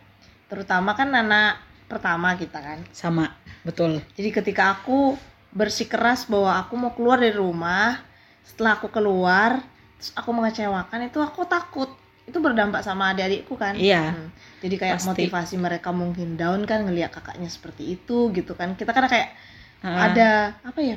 Terutama 0.52 0.98
kan 1.00 1.16
anak 1.16 1.64
pertama 1.88 2.36
kita 2.36 2.60
kan. 2.60 2.84
Sama 2.92 3.32
betul. 3.64 4.04
Jadi 4.18 4.30
ketika 4.36 4.76
aku 4.76 5.16
bersikeras 5.56 6.28
bahwa 6.28 6.60
aku 6.60 6.74
mau 6.76 6.92
keluar 6.98 7.22
dari 7.22 7.38
rumah, 7.38 8.02
setelah 8.42 8.76
aku 8.82 8.90
keluar, 8.90 9.62
terus 10.02 10.12
aku 10.18 10.30
mengecewakan 10.34 11.08
itu 11.08 11.22
aku 11.22 11.46
takut. 11.46 11.94
Itu 12.32 12.40
berdampak 12.40 12.82
sama 12.82 13.12
adik-adikku 13.12 13.60
kan. 13.60 13.76
Iya. 13.76 14.16
Hmm. 14.16 14.32
Jadi 14.64 14.76
kayak 14.80 14.98
Pasti. 15.04 15.08
motivasi 15.12 15.56
mereka 15.60 15.92
mungkin 15.92 16.40
down 16.40 16.64
kan 16.64 16.88
ngelihat 16.88 17.12
kakaknya 17.12 17.52
seperti 17.52 18.00
itu 18.00 18.32
gitu 18.32 18.56
kan. 18.56 18.80
Kita 18.80 18.96
kan 18.96 19.12
kayak 19.12 19.36
Ah, 19.82 20.14
ada 20.14 20.62
apa 20.62 20.78
ya? 20.78 20.96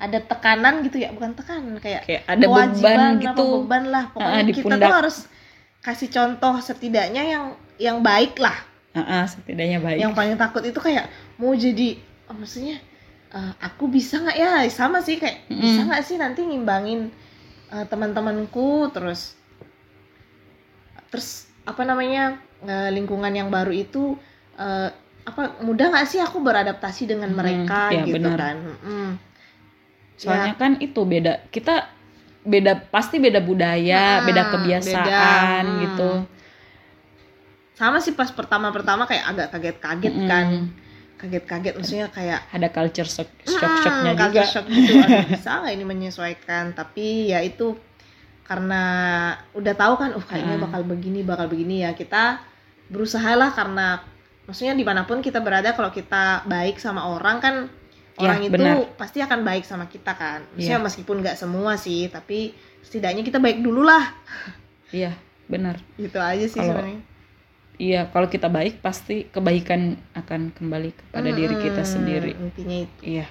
Ada 0.00 0.24
tekanan 0.24 0.80
gitu 0.80 0.96
ya, 0.96 1.12
bukan 1.12 1.36
tekanan 1.36 1.76
kayak 1.76 2.08
kayak 2.08 2.24
ada 2.24 2.44
beban 2.48 3.20
gitu 3.20 3.44
beban 3.62 3.84
lah. 3.92 4.08
Pokoknya 4.10 4.42
di 4.48 4.52
kita 4.56 4.74
tuh 4.80 4.96
harus 4.96 5.16
kasih 5.84 6.08
contoh 6.08 6.56
setidaknya 6.64 7.22
yang 7.28 7.44
yang 7.76 8.00
baik 8.00 8.40
lah 8.40 8.56
Ah, 8.96 9.20
ah, 9.20 9.24
setidaknya 9.28 9.84
baik 9.84 10.00
yang 10.00 10.16
paling 10.16 10.40
takut 10.40 10.64
itu 10.64 10.80
kayak 10.80 11.12
mau 11.36 11.52
jadi 11.52 12.00
oh, 12.30 12.34
maksudnya 12.38 12.80
eh, 13.36 13.52
aku 13.60 13.92
bisa 13.92 14.22
nggak 14.24 14.38
ya 14.38 14.64
sama 14.72 15.04
sih 15.04 15.20
kayak 15.20 15.44
Mm-mm. 15.52 15.60
bisa 15.60 15.80
nggak 15.84 16.02
sih 16.06 16.16
nanti 16.16 16.40
ngimbangin 16.40 17.12
eh, 17.68 17.84
teman-temanku 17.90 18.88
terus 18.96 19.36
terus 21.14 21.46
apa 21.62 21.86
namanya 21.86 22.42
lingkungan 22.90 23.30
yang 23.30 23.54
baru 23.54 23.70
itu 23.70 24.18
eh, 24.58 24.90
apa 25.24 25.62
mudah 25.62 25.94
nggak 25.94 26.06
sih 26.10 26.18
aku 26.18 26.42
beradaptasi 26.42 27.06
dengan 27.06 27.30
Mm, 27.30 27.38
mereka 27.38 27.80
iya, 27.94 28.02
gitu 28.02 28.18
benar. 28.18 28.36
kan 28.36 28.56
Mm. 28.82 29.10
soalnya 30.18 30.54
kan 30.58 30.72
itu 30.78 31.00
beda 31.06 31.46
kita 31.54 31.86
beda 32.44 32.76
pasti 32.92 33.16
beda 33.18 33.40
budaya 33.40 34.20
Hmm, 34.20 34.26
beda 34.28 34.42
beda, 34.42 34.52
kebiasaan 34.52 35.64
hmm. 35.64 35.78
gitu 35.86 36.10
sama 37.74 37.98
sih 37.98 38.14
pas 38.14 38.30
pertama-pertama 38.30 39.08
kayak 39.08 39.24
agak 39.34 39.48
kaget-kaget 39.50 40.14
Mm-mm. 40.14 40.30
kan 40.30 40.46
kaget-kaget 41.18 41.74
maksudnya 41.74 42.08
kayak 42.12 42.40
ada 42.52 42.68
culture 42.70 43.08
shock 43.08 43.26
Hmm, 43.42 43.56
shock 43.58 43.74
shocknya 43.82 44.12
juga 44.14 44.22
culture 44.44 44.50
shock 44.52 44.66
gitu 44.68 44.92
bisa 45.26 45.50
nggak 45.64 45.72
ini 45.74 45.84
menyesuaikan 45.84 46.64
tapi 46.76 47.32
ya 47.32 47.40
itu 47.42 47.74
karena 48.44 48.82
udah 49.52 49.74
tahu 49.74 49.94
kan 49.96 50.10
uh 50.12 50.20
kayaknya 50.22 50.56
Hmm. 50.56 50.64
bakal 50.68 50.82
begini 50.84 51.20
bakal 51.20 51.48
begini 51.48 51.80
ya 51.80 51.92
kita 51.92 52.44
berusaha 52.86 53.32
lah 53.32 53.50
karena 53.50 54.04
maksudnya 54.44 54.72
di 54.72 54.84
mana 54.84 55.02
pun 55.02 55.18
kita 55.18 55.40
berada 55.40 55.72
kalau 55.72 55.88
kita 55.88 56.44
baik 56.44 56.76
sama 56.76 57.08
orang 57.08 57.38
kan 57.38 57.56
Ya, 58.14 58.30
orang 58.30 58.46
itu 58.46 58.54
benar. 58.54 58.78
pasti 58.94 59.18
akan 59.18 59.42
baik 59.42 59.66
sama 59.66 59.90
kita 59.90 60.14
kan. 60.14 60.46
Maksudnya 60.54 60.78
Iya. 60.78 60.86
meskipun 60.86 61.16
nggak 61.18 61.34
semua 61.34 61.74
sih 61.74 62.06
tapi 62.06 62.54
setidaknya 62.78 63.26
kita 63.26 63.42
baik 63.42 63.58
dulu 63.58 63.82
lah 63.82 64.14
iya 64.92 65.18
benar. 65.44 65.82
Gitu 65.96 66.14
aja 66.14 66.46
sih 66.46 66.54
sebenarnya. 66.54 67.02
iya 67.74 68.06
kalau 68.06 68.30
kita 68.30 68.46
baik 68.46 68.78
pasti 68.78 69.26
kebaikan 69.26 69.98
akan 70.14 70.54
kembali 70.54 70.94
kepada 70.94 71.26
diri 71.28 71.58
kita 71.58 71.82
Hmm, 71.82 71.90
sendiri. 71.90 72.38
intinya 72.38 72.76
itu. 72.86 73.00
Iya. 73.02 73.26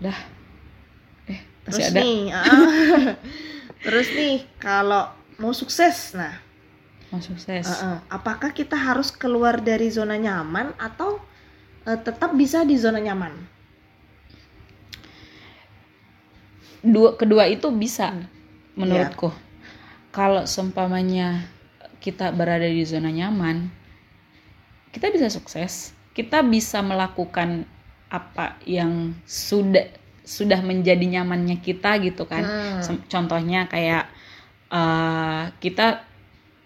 Dah 0.00 0.18
eh 1.70 1.72
terus 1.72 1.86
masih 1.86 1.94
ada. 1.94 2.00
nih 2.02 2.20
ah, 2.34 2.44
terus 3.86 4.08
nih 4.12 4.36
kalau 4.58 5.08
mau 5.38 5.54
sukses 5.54 6.12
nah. 6.18 6.34
Mau 7.10 7.18
sukses. 7.18 7.66
Heeh. 7.66 7.96
apakah 8.06 8.54
kita 8.54 8.78
harus 8.78 9.10
keluar 9.10 9.58
dari 9.58 9.90
zona 9.90 10.14
nyaman 10.14 10.74
atau 10.78 11.18
eh, 11.86 11.98
tetap 11.98 12.34
bisa 12.34 12.62
di 12.62 12.78
zona 12.78 13.02
nyaman? 13.02 13.34
Dua 16.80 17.18
kedua 17.18 17.44
itu 17.50 17.68
bisa 17.74 18.14
Hmm. 18.80 18.86
menurutku. 18.86 19.28
Kalau 20.14 20.46
seumpamanya 20.46 21.46
kita 22.00 22.32
berada 22.32 22.66
di 22.66 22.82
zona 22.86 23.10
nyaman 23.12 23.68
kita 24.90 25.10
bisa 25.12 25.30
sukses. 25.30 25.94
Kita 26.16 26.42
bisa 26.42 26.82
melakukan 26.82 27.62
apa 28.10 28.58
yang 28.66 29.14
sudah 29.22 29.86
sudah 30.30 30.62
menjadi 30.62 31.02
nyamannya 31.18 31.58
kita 31.58 31.98
gitu 31.98 32.22
kan 32.30 32.46
Hmm. 32.46 33.02
Contohnya 33.10 33.66
kayak 33.66 34.06
eh, 34.70 35.42
kita 35.58 36.06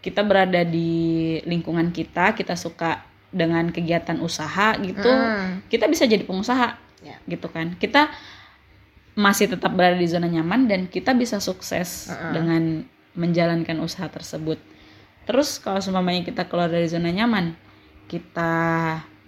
kita 0.04 0.21
berada 0.21 0.61
di 0.68 0.92
lingkungan 1.49 1.88
kita 1.88 2.37
kita 2.37 2.61
suka 2.61 3.09
dengan 3.33 3.73
kegiatan 3.73 4.21
usaha 4.21 4.76
gitu 4.76 5.09
Hmm. 5.09 5.64
kita 5.73 5.88
bisa 5.88 6.04
jadi 6.04 6.21
pengusaha 6.23 6.76
Ya. 7.00 7.16
gitu 7.25 7.49
kan 7.49 7.76
kita 7.76 8.12
masih 9.14 9.47
tetap 9.49 9.73
berada 9.73 9.94
di 9.94 10.09
zona 10.09 10.26
nyaman 10.26 10.66
dan 10.66 10.80
kita 10.88 11.12
bisa 11.12 11.38
sukses 11.40 12.09
Uh-uh. 12.09 12.33
dengan 12.33 12.85
menjalankan 13.14 13.78
usaha 13.80 14.09
tersebut 14.09 14.56
terus 15.25 15.56
kalau 15.56 15.80
seumpamanya 15.80 16.25
kita 16.25 16.44
keluar 16.44 16.68
dari 16.68 16.85
zona 16.88 17.09
nyaman 17.09 17.52
kita 18.09 18.52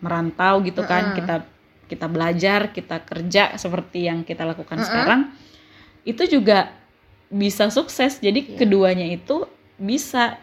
merantau 0.00 0.60
gitu 0.60 0.84
kan 0.84 1.12
Uh-uh. 1.12 1.16
kita 1.16 1.34
kita 1.86 2.06
belajar 2.10 2.70
kita 2.74 3.02
kerja 3.02 3.54
seperti 3.56 4.06
yang 4.10 4.22
kita 4.26 4.42
lakukan 4.42 4.78
Uh-uh. 4.78 4.86
sekarang 4.86 5.20
itu 6.06 6.22
juga 6.38 6.70
bisa 7.26 7.70
sukses 7.70 8.18
jadi 8.22 8.38
Iya. 8.42 8.54
keduanya 8.58 9.06
itu 9.06 9.46
bisa 9.78 10.38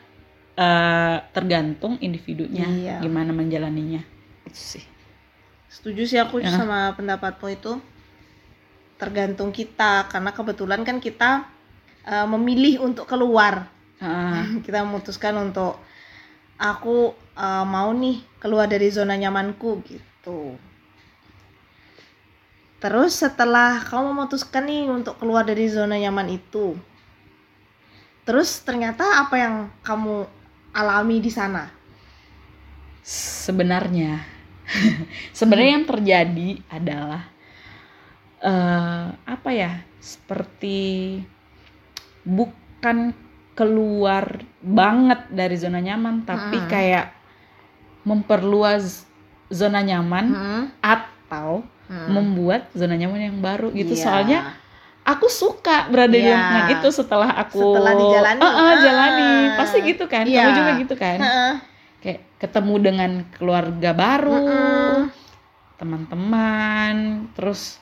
eh, 0.54 1.18
tergantung 1.34 1.98
individunya 2.00 2.68
Iya. 2.68 2.96
gimana 3.00 3.32
menjalaninya 3.32 4.04
itu 4.48 4.80
sih 4.80 4.86
Setuju 5.74 6.06
sih 6.06 6.20
aku 6.22 6.38
Ya. 6.38 6.54
sama 6.54 6.94
pendapatmu 6.94 7.50
itu. 7.50 7.82
Tergantung 9.02 9.50
kita 9.50 10.06
karena 10.06 10.30
kebetulan 10.30 10.86
kan 10.86 11.02
kita 11.02 11.50
uh, 12.06 12.30
memilih 12.30 12.86
untuk 12.86 13.10
keluar. 13.10 13.68
Ah, 13.98 14.46
kita 14.66 14.86
memutuskan 14.86 15.34
untuk 15.42 15.82
aku 16.62 17.18
uh, 17.34 17.66
mau 17.66 17.90
nih 17.90 18.22
keluar 18.38 18.70
dari 18.70 18.94
zona 18.94 19.18
nyamanku 19.18 19.82
gitu. 19.82 20.56
Terus 22.84 23.14
setelah 23.24 23.72
kamu 23.90 24.08
memutuskan 24.14 24.64
nih 24.70 24.84
untuk 24.98 25.16
keluar 25.20 25.44
dari 25.50 25.66
zona 25.76 25.96
nyaman 26.04 26.28
itu, 26.40 26.66
terus 28.28 28.50
ternyata 28.68 29.06
apa 29.24 29.36
yang 29.40 29.56
kamu 29.88 30.28
alami 30.76 31.18
di 31.24 31.32
sana? 31.32 31.64
sebenarnya 33.04 34.24
sebenarnya 35.38 35.72
yang 35.80 35.88
terjadi 35.88 36.50
adalah 36.72 37.22
eh 38.44 39.06
apa 39.24 39.50
ya 39.56 39.72
seperti 40.00 41.20
bukan 42.24 43.16
keluar 43.54 44.42
banget 44.60 45.30
dari 45.32 45.56
zona 45.60 45.80
nyaman 45.80 46.26
tapi 46.26 46.58
Hmm. 46.58 46.70
kayak 46.72 47.14
memperluas 48.04 49.06
zona 49.48 49.80
nyaman 49.86 50.26
Hmm? 50.34 50.64
atau 50.82 51.13
Hmm. 51.84 52.10
membuat 52.10 52.72
zona 52.72 52.96
nyaman 52.96 53.28
yang 53.28 53.38
baru 53.38 53.70
gitu 53.70 53.92
Iya. 53.92 54.02
soalnya 54.02 54.40
aku 55.04 55.28
suka 55.28 55.92
berada 55.92 56.10
di 56.10 56.24
Iya. 56.24 56.32
lingkungan 56.32 56.66
itu 56.80 56.88
setelah 56.90 57.30
aku 57.36 57.76
Setelah 57.76 57.94
dijalani. 58.00 58.40
Eh, 58.40 58.54
eh, 58.56 58.74
jalani 58.80 59.28
Ah. 59.28 59.56
pasti 59.60 59.78
gitu 59.84 60.04
kan 60.08 60.24
Iya. 60.24 60.42
kamu 60.42 60.52
juga 60.56 60.72
gitu 60.80 60.96
kan 60.96 61.18
Heeh. 61.20 61.54
kayak 62.00 62.20
ketemu 62.40 62.76
dengan 62.80 63.12
keluarga 63.32 63.92
baru 63.92 64.36
Mm-mm. 64.48 65.12
teman-teman 65.76 66.94
terus 67.34 67.80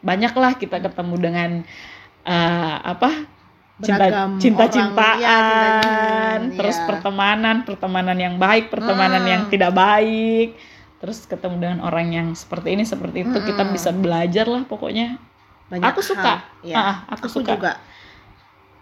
banyaklah 0.00 0.54
kita 0.54 0.78
ketemu 0.78 1.14
dengan 1.16 1.50
eh, 2.24 2.76
apa 2.80 3.28
cinta 3.76 4.06
Beragam 4.06 4.30
cinta-cintaan, 4.38 6.38
terus 6.54 6.76
iya. 6.78 6.86
pertemanan 6.86 7.56
pertemanan 7.64 8.14
yang 8.14 8.36
baik 8.36 8.68
pertemanan 8.68 9.20
Mm. 9.20 9.28
yang 9.28 9.42
tidak 9.48 9.72
baik 9.72 10.48
terus 11.04 11.28
ketemu 11.28 11.60
dengan 11.60 11.78
orang 11.84 12.08
yang 12.08 12.28
seperti 12.32 12.72
ini 12.72 12.88
seperti 12.88 13.28
itu 13.28 13.36
kita 13.36 13.60
Mm-mm. 13.60 13.76
bisa 13.76 13.92
belajar 13.92 14.48
lah 14.48 14.64
pokoknya 14.64 15.20
Banyak 15.64 15.92
Aku 15.92 16.00
suka. 16.00 16.44
hal. 16.44 16.64
Iya. 16.64 16.76
Ah, 16.76 16.96
aku 17.08 17.28
suka. 17.28 17.52
juga. 17.52 17.72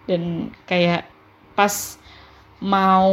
dan 0.03 0.23
kayak 0.67 1.07
pas 1.55 1.99
mau 2.59 3.11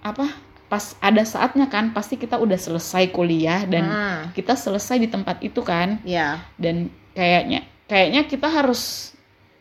apa 0.00 0.26
pas 0.66 0.94
ada 0.98 1.22
saatnya 1.22 1.66
kan 1.66 1.90
pasti 1.90 2.14
kita 2.14 2.38
udah 2.38 2.54
selesai 2.54 3.10
kuliah 3.10 3.66
dan 3.66 3.84
Hmm. 3.86 4.20
kita 4.30 4.54
selesai 4.54 4.98
di 4.98 5.06
tempat 5.06 5.42
itu 5.42 5.62
kan 5.62 5.98
Iya. 6.02 6.38
dan 6.54 6.90
kayaknya 7.12 7.66
kayaknya 7.86 8.26
kita 8.26 8.46
harus 8.46 9.14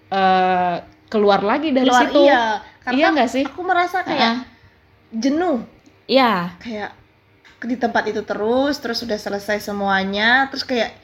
eh, 0.09 0.77
keluar 1.05 1.41
lagi 1.41 1.69
dari 1.69 1.85
Keluar 1.85 2.05
situ 2.05 2.21
iya. 2.25 2.61
Karena 2.81 2.97
iya 2.97 3.07
nggak 3.13 3.29
sih 3.29 3.45
aku 3.45 3.61
merasa 3.61 4.01
kayak 4.01 4.21
Ah, 4.25 4.37
jenuh. 5.11 5.61
iya 6.05 6.53
Kayak 6.57 6.97
di 7.61 7.75
tempat 7.75 8.07
itu 8.07 8.21
terus, 8.23 8.79
terus 8.79 8.99
sudah 8.99 9.15
selesai 9.15 9.59
semuanya, 9.61 10.47
terus 10.47 10.63
kayak 10.63 10.95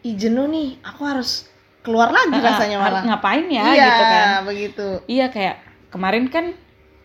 Ih, 0.00 0.16
jenuh 0.16 0.48
nih, 0.48 0.80
aku 0.80 1.04
harus 1.04 1.44
keluar 1.84 2.08
lagi 2.08 2.32
Ah, 2.32 2.40
rasanya 2.40 2.76
malah. 2.80 3.02
ngapain 3.04 3.44
ya 3.48 3.64
iya, 3.68 3.84
gitu 3.84 4.04
kan 4.04 4.26
begitu. 4.44 4.86
iya 5.04 5.26
kayak 5.28 5.56
kemarin 5.88 6.24
kan 6.28 6.56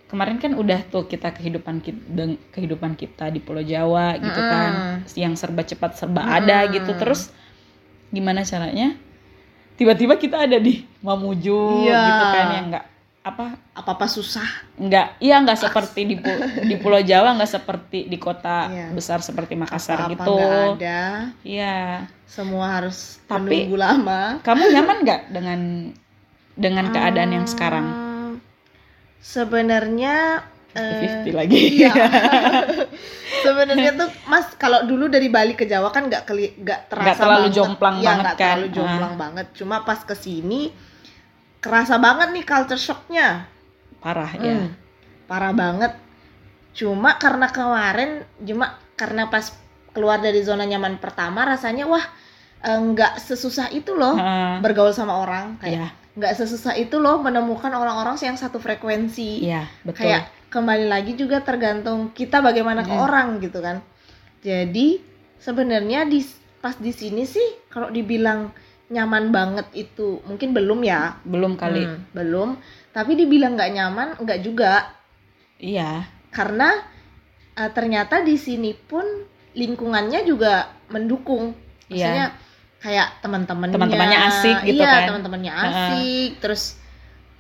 kemarin 0.08 0.36
kan 0.36 0.56
udah 0.56 0.80
tuh 0.88 1.04
kita 1.04 1.32
kehidupan 1.32 1.80
kita 1.80 2.00
kehidupan 2.52 2.96
kita 2.96 3.28
di 3.28 3.40
Pulau 3.40 3.64
Jawa 3.64 4.16
gitu 4.16 4.36
kan 4.38 4.72
yang 5.16 5.36
serba 5.36 5.64
cepat 5.64 5.96
serba 5.96 6.24
ada 6.24 6.64
Mm-mm. 6.64 6.76
gitu 6.76 6.92
terus 6.96 7.32
gimana 8.12 8.44
caranya 8.44 8.96
tiba-tiba 9.76 10.16
kita 10.16 10.44
ada 10.44 10.56
di 10.56 10.88
Mamuju 11.00 11.88
Iya. 11.88 12.00
gitu 12.00 12.26
kan 12.32 12.48
yang 12.54 12.66
nggak 12.72 12.86
apa 13.26 13.58
Apa-apa 13.74 14.06
susah. 14.06 14.46
nggak 14.78 15.18
iya 15.18 15.42
nggak 15.42 15.58
seperti 15.60 16.06
di 16.06 16.16
di 16.62 16.76
Pulau 16.78 17.02
Jawa 17.02 17.34
nggak 17.34 17.52
seperti 17.52 18.06
di 18.06 18.16
kota 18.16 18.70
Iya. 18.70 18.88
besar 18.92 19.20
seperti 19.20 19.58
Makassar 19.58 19.98
Apa-apa 20.00 20.14
gitu 20.14 20.34
nggak 20.38 20.78
ada. 20.78 21.04
iya 21.42 22.06
Semua 22.24 22.78
harus 22.78 23.18
Tapi- 23.26 23.66
menunggu 23.66 23.78
lama. 23.78 24.22
kamu 24.40 24.62
nyaman 24.70 24.98
nggak 25.02 25.22
dengan 25.32 25.60
dengan 26.54 26.86
keadaan 26.88 27.32
yang 27.34 27.46
sekarang 27.46 27.86
Hmm, 27.86 28.32
Sebenarnya 29.20 30.46
eh, 30.72 31.26
50 31.26 31.34
lagi 31.34 31.60
Iya. 31.82 31.94
Sebenarnya 33.44 33.92
tuh 33.96 34.10
Mas 34.24 34.54
kalau 34.56 34.84
dulu 34.84 35.06
dari 35.08 35.28
Bali 35.28 35.54
ke 35.54 35.66
Jawa 35.66 35.90
kan 35.90 36.06
nggak 36.06 36.30
nggak 36.56 36.80
terasa 36.88 37.02
Nggak 37.04 37.18
terlalu 37.18 37.42
banget. 37.42 37.58
jomplang 37.58 37.96
Iya, 37.96 38.06
banget 38.06 38.22
nggak 38.24 38.36
kan. 38.36 38.46
terlalu 38.48 38.68
jomplang 38.72 39.14
banget. 39.16 39.46
Cuma 39.54 39.76
pas 39.82 40.00
ke 40.00 40.16
sini 40.16 40.62
kerasa 41.66 41.98
banget 41.98 42.30
nih 42.30 42.46
culture 42.46 42.78
shocknya. 42.78 43.50
parah 43.98 44.30
ya 44.32 44.62
Hmm, 44.62 44.70
Parah 45.26 45.50
banget. 45.50 45.98
Cuma 46.72 47.18
karena 47.18 47.50
kemarin 47.50 48.22
cuma 48.38 48.78
karena 48.94 49.26
pas 49.26 49.50
keluar 49.90 50.22
dari 50.22 50.46
zona 50.46 50.62
nyaman 50.62 51.02
pertama 51.02 51.42
rasanya 51.42 51.90
wah 51.90 52.06
nggak 52.62 53.18
sesusah 53.18 53.70
itu 53.72 53.94
loh 53.94 54.14
Heeh. 54.14 54.62
bergaul 54.62 54.92
sama 54.92 55.18
orang 55.18 55.58
kayak 55.58 55.74
Iya, 55.74 55.88
nggak 56.16 56.34
sesusah 56.36 56.74
itu 56.76 56.98
loh 56.98 57.18
menemukan 57.18 57.70
orang-orang 57.70 58.18
yang 58.20 58.36
satu 58.36 58.58
frekuensi 58.58 59.42
iya, 59.42 59.66
betul. 59.82 60.06
kayak 60.06 60.26
kembali 60.50 60.86
lagi 60.86 61.14
juga 61.14 61.42
tergantung 61.42 62.10
kita 62.12 62.40
bagaimana 62.40 62.82
ke 62.82 62.90
Hmm. 62.90 63.06
orang 63.06 63.28
gitu 63.40 63.60
kan 63.60 63.80
jadi 64.42 65.00
sebenarnya 65.38 66.06
di 66.06 66.22
pas 66.60 66.74
di 66.76 66.90
sini 66.90 67.24
sih 67.24 67.70
kalau 67.70 67.88
dibilang 67.88 68.50
nyaman 68.88 69.34
banget 69.34 69.66
itu 69.74 70.22
mungkin 70.24 70.54
belum 70.54 70.80
ya 70.82 71.18
Belum 71.26 71.58
kali. 71.58 71.84
Hmm, 71.84 72.06
belum 72.14 72.50
tapi 72.92 73.16
dibilang 73.16 73.58
nggak 73.58 73.74
nyaman 73.74 74.08
nggak 74.22 74.40
juga 74.40 74.94
Iya. 75.58 76.06
karena 76.30 76.84
eh, 77.54 77.72
ternyata 77.72 78.22
di 78.22 78.36
sini 78.36 78.76
pun 78.76 79.04
lingkungannya 79.52 80.22
juga 80.24 80.68
mendukung 80.88 81.56
Iya. 81.88 81.90
maksudnya 81.90 82.26
kayak 82.78 83.08
teman-temannya 83.20 83.74
Teman-temannya 83.74 84.20
asik 84.30 84.58
gitu 84.64 84.78
iya, 84.78 84.92
kan. 85.02 85.08
teman-temannya 85.10 85.54
asik 85.56 86.32
terus 86.38 86.78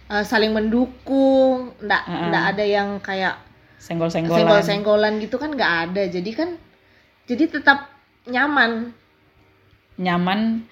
eh, 0.07 0.23
saling 0.23 0.49
mendukung 0.49 1.75
nggak 1.77 2.03
Heeh. 2.03 2.25
nggak 2.29 2.45
ada 2.51 2.63
yang 2.65 2.89
kayak 2.99 3.35
Senggol-senggolan. 3.77 4.39
senggol-senggolan 4.41 5.13
gitu 5.21 5.37
kan 5.37 5.53
nggak 5.53 5.73
ada 5.91 6.03
jadi 6.09 6.31
kan 6.33 6.49
jadi 7.29 7.53
tetap 7.53 7.85
nyaman 8.25 8.89
Nyaman 9.95 10.65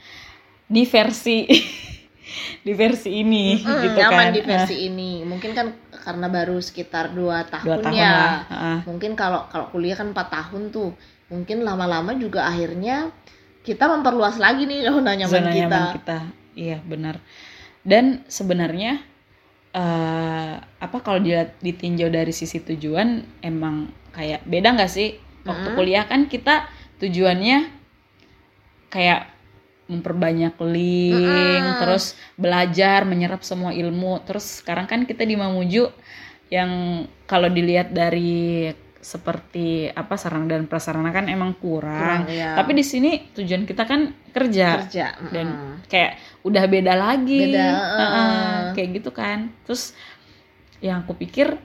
di 0.73 0.83
versi 0.89 1.45
di 2.65 2.73
versi 2.73 3.21
ini 3.21 3.59
Mm, 3.61 3.79
gitu 3.83 3.97
nyaman 3.99 4.25
kan. 4.25 4.33
di 4.33 4.41
versi 4.41 4.75
ini 4.87 5.11
mungkin 5.21 5.51
kan 5.53 5.67
karena 5.93 6.27
baru 6.27 6.57
sekitar 6.57 7.13
dua 7.13 7.45
tahun, 7.45 7.67
dua 7.67 7.77
tahun 7.79 7.93
ya 7.93 8.09
lah. 8.09 8.33
Heeh. 8.49 8.77
mungkin 8.89 9.11
kalau 9.13 9.45
kalau 9.47 9.69
kuliah 9.69 9.93
kan 9.93 10.09
empat 10.11 10.27
tahun 10.33 10.73
tuh 10.73 10.95
mungkin 11.29 11.61
lama-lama 11.61 12.15
juga 12.15 12.47
akhirnya 12.47 13.13
kita 13.61 13.87
memperluas 13.87 14.41
lagi 14.41 14.65
nih 14.65 14.83
zona 14.83 15.13
nyaman 15.15 15.29
Zona 15.31 15.49
kita 15.49 15.59
nyaman 15.63 15.83
kita. 15.95 16.17
Iya, 16.53 16.77
benar. 16.83 17.15
Dan 17.81 18.21
sebenarnya 18.27 18.99
eh 19.73 20.53
apa 20.59 20.97
kalau 21.01 21.17
dilihat 21.17 21.57
ditinjau 21.59 22.11
dari 22.13 22.29
sisi 22.29 22.61
tujuan 22.61 23.23
emang 23.41 23.89
kayak 24.13 24.45
beda 24.45 24.75
nggak 24.77 24.91
sih? 24.91 25.17
Waktu 25.43 25.73
kuliah 25.73 26.05
kan 26.05 26.29
kita 26.29 26.69
tujuannya 27.01 27.71
kayak 28.87 29.32
memperbanyak 29.87 30.55
link 30.63 31.19
Mm-mm. 31.19 31.79
terus 31.83 32.15
belajar 32.39 33.03
menyerap 33.03 33.43
semua 33.43 33.75
ilmu 33.75 34.23
terus 34.23 34.63
sekarang 34.63 34.87
kan 34.87 35.03
kita 35.03 35.27
di 35.27 35.35
Mamuju 35.35 35.91
yang 36.47 37.03
kalau 37.27 37.51
dilihat 37.51 37.91
dari 37.91 38.71
seperti 39.03 39.91
apa 39.91 40.15
sarana 40.15 40.47
dan 40.47 40.63
prasarana 40.63 41.11
kan 41.11 41.27
emang 41.27 41.59
kurang, 41.59 42.23
Kurang, 42.23 42.31
iya. 42.31 42.55
tapi 42.55 42.71
di 42.71 42.87
sini 42.87 43.35
tujuan 43.35 43.67
kita 43.67 43.83
kan 43.83 44.15
kerja, 44.31 44.87
kerja 44.87 45.19
dan 45.27 45.47
kayak 45.91 46.23
udah 46.47 46.63
beda 46.71 46.95
lagi 46.95 47.51
Beda, 47.51 47.67
Heeh, 47.67 48.07
uh. 48.07 48.61
kayak 48.71 48.89
gitu 49.03 49.11
kan 49.11 49.51
terus 49.67 49.91
yang 50.79 51.03
aku 51.03 51.19
pikir 51.19 51.59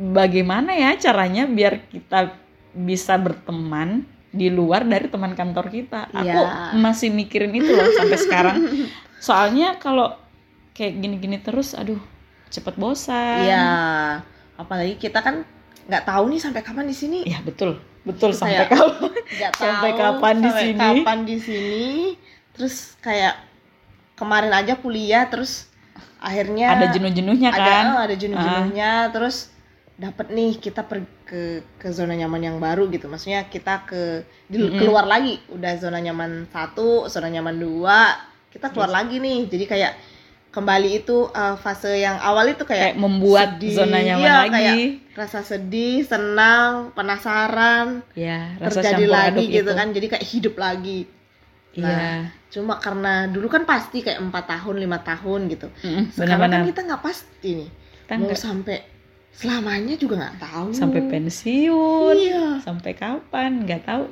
bagaimana 0.00 0.72
ya 0.72 0.96
caranya 0.96 1.44
biar 1.44 1.84
kita 1.92 2.32
bisa 2.72 3.20
berteman 3.20 4.08
di 4.28 4.48
luar 4.48 4.84
dari 4.84 5.08
teman 5.08 5.32
kantor 5.32 5.66
kita. 5.68 6.12
Aku 6.12 6.24
Iya. 6.24 6.76
masih 6.76 7.08
mikirin 7.08 7.52
itu 7.52 7.72
loh 7.72 7.88
sampai 7.96 8.18
sekarang. 8.18 8.56
Soalnya 9.24 9.80
kalau 9.80 10.14
kayak 10.72 11.00
gini-gini 11.00 11.40
terus 11.40 11.74
aduh 11.74 11.98
cepet 12.48 12.76
bosan. 12.76 13.44
Iya, 13.44 13.68
apalagi 14.54 14.96
kita 14.96 15.20
kan 15.20 15.42
nggak 15.88 16.04
tahu 16.04 16.28
nih 16.30 16.40
sampai 16.40 16.60
kapan 16.60 16.86
di 16.86 16.96
sini. 16.96 17.18
ya 17.24 17.40
betul. 17.42 17.80
Betul 18.06 18.32
sampai 18.32 18.64
kapan? 18.68 19.10
Nggak 19.36 19.52
Sampai 19.60 19.90
tahu 19.92 20.00
kapan 20.00 20.34
di 20.38 20.48
sampai 20.48 20.62
sini. 20.64 20.80
Kapan 20.80 21.18
di 21.24 21.36
sini? 21.36 21.86
Terus 22.56 22.74
kayak 23.04 23.34
kemarin 24.16 24.52
aja 24.52 24.74
kuliah, 24.80 25.28
terus 25.28 25.68
akhirnya 26.18 26.74
ada 26.74 26.86
jenuh-jenuhnya 26.90 27.50
ada 27.54 27.60
kan? 27.62 27.84
oh, 27.94 28.00
ada 28.02 28.16
jenuh-jenuhnya, 28.16 29.12
terus 29.14 29.52
dapat 29.98 30.30
nih 30.30 30.62
kita 30.62 30.86
pergi 30.86 31.10
ke 31.26 31.42
ke 31.76 31.88
zona 31.90 32.14
nyaman 32.14 32.38
yang 32.38 32.56
baru 32.62 32.86
gitu. 32.88 33.10
Maksudnya 33.10 33.50
kita 33.50 33.82
ke 33.82 34.22
di- 34.46 34.62
Mm-mm. 34.62 34.78
keluar 34.78 35.04
lagi, 35.04 35.42
udah 35.50 35.72
zona 35.76 35.98
nyaman 35.98 36.46
satu, 36.54 37.10
zona 37.10 37.26
nyaman 37.28 37.58
dua, 37.58 38.14
kita 38.54 38.70
keluar 38.70 38.88
lagi 38.94 39.18
nih. 39.18 39.50
Jadi 39.50 39.64
kayak 39.66 39.92
kembali 40.54 41.02
itu 41.04 41.28
uh, 41.28 41.58
fase 41.60 41.98
yang 42.00 42.16
awal 42.22 42.46
itu 42.48 42.62
kayak 42.64 42.94
kayak 42.94 42.98
membuat 42.98 43.58
sedih, 43.58 43.74
zona 43.74 43.98
nyaman 44.00 44.22
iya, 44.22 44.34
lagi 44.38 44.52
kayak 44.54 44.74
rasa 45.18 45.40
sedih, 45.42 45.96
senang, 46.06 46.72
penasaran, 46.94 48.00
ya 48.14 48.54
rasa 48.56 48.80
terjadi 48.80 49.04
lagi 49.10 49.44
gitu 49.50 49.66
itu. 49.66 49.72
kan. 49.74 49.90
Jadi 49.90 50.06
kayak 50.08 50.24
hidup 50.24 50.54
lagi. 50.56 51.00
iya 51.74 51.84
Nah, 51.84 52.18
Cuma 52.48 52.80
karena 52.80 53.28
dulu 53.28 53.44
kan 53.52 53.68
pasti 53.68 54.00
kayak 54.00 54.24
empat 54.24 54.48
tahun, 54.48 54.80
lima 54.80 55.02
tahun 55.04 55.52
gitu. 55.52 55.68
Mm-mm, 55.84 56.14
Sekarang 56.16 56.48
kan 56.48 56.64
kita 56.64 56.80
nggak 56.86 57.02
pasti 57.04 57.50
nih. 57.66 57.70
Kita 58.08 58.14
Mau 58.16 58.32
sampai 58.32 58.76
selamanya 59.30 59.94
juga 59.94 60.14
nggak 60.18 60.36
tahu. 60.40 60.66
sampai 60.72 61.00
pensiun 61.04 62.16
Iya. 62.16 62.46
sampai 62.58 62.92
kapan 62.92 63.62
nggak 63.62 63.82
tahu 63.84 64.04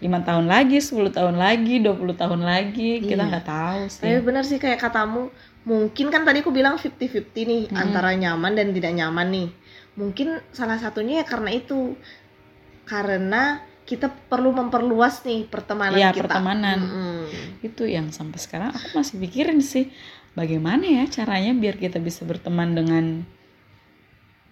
lima 0.00 0.20
tahun 0.20 0.46
lagi 0.46 0.80
10 0.80 1.12
tahun 1.12 1.36
lagi 1.36 1.80
20 1.80 2.16
tahun 2.16 2.40
lagi 2.40 3.00
kita 3.02 3.20
Iya. 3.20 3.28
nggak 3.28 3.46
tahu 3.46 3.80
Tapi 3.86 4.08
sih 4.08 4.20
benar 4.20 4.42
sih 4.42 4.56
kayak 4.56 4.80
katamu, 4.80 5.28
mungkin 5.64 6.08
kan 6.08 6.24
tadi 6.24 6.40
aku 6.40 6.48
bilang 6.48 6.76
50-50 6.76 7.44
nih 7.44 7.62
Mm-mm. 7.66 7.76
antara 7.76 8.12
nyaman 8.12 8.52
dan 8.52 8.72
tidak 8.72 8.92
nyaman 8.92 9.28
nih. 9.28 9.48
Mungkin 9.94 10.28
salah 10.50 10.76
satunya 10.76 11.20
ya 11.20 11.26
karena 11.26 11.52
itu. 11.52 11.92
Karena 12.84 13.58
kita 13.82 14.08
perlu 14.08 14.50
memperluas 14.50 15.22
nih 15.22 15.44
pertemanan 15.44 15.94
Iya, 15.94 16.10
kita. 16.10 16.26
pertemanan. 16.26 16.78
Mm-mm. 16.80 17.20
itu 17.60 17.82
yang 17.84 18.08
sampai 18.10 18.38
sekarang 18.38 18.70
aku 18.70 18.94
masih 18.94 19.18
pikirin 19.18 19.58
sih 19.58 19.90
bagaimana 20.32 20.86
ya 20.86 21.04
caranya 21.06 21.50
biar 21.52 21.74
kita 21.74 21.98
bisa 21.98 22.22
berteman 22.22 22.72
dengan 22.72 23.04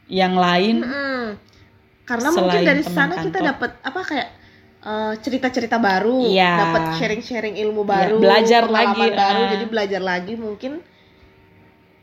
yang 0.07 0.35
lain 0.35 0.81
Mm-mm. 0.81 1.25
Karena 2.05 2.29
mungkin 2.31 2.61
dari 2.63 2.85
sana 2.85 3.17
kita 3.17 3.41
kantor. 3.41 3.49
dapat 3.49 3.71
apa 3.81 4.01
kayak 4.05 4.29
eh, 4.85 5.13
cerita-cerita 5.19 5.81
baru, 5.81 6.21
Iya. 6.23 6.53
dapat 6.61 6.83
sharing-sharing 6.97 7.57
ilmu 7.59 7.83
Iya, 7.83 7.91
baru, 7.91 8.17
belajar 8.19 8.63
pengalaman 8.65 8.93
lagi, 8.93 9.09
baru, 9.17 9.41
ah. 9.41 9.49
jadi 9.51 9.65
belajar 9.65 10.03
lagi 10.03 10.33
mungkin 10.37 10.73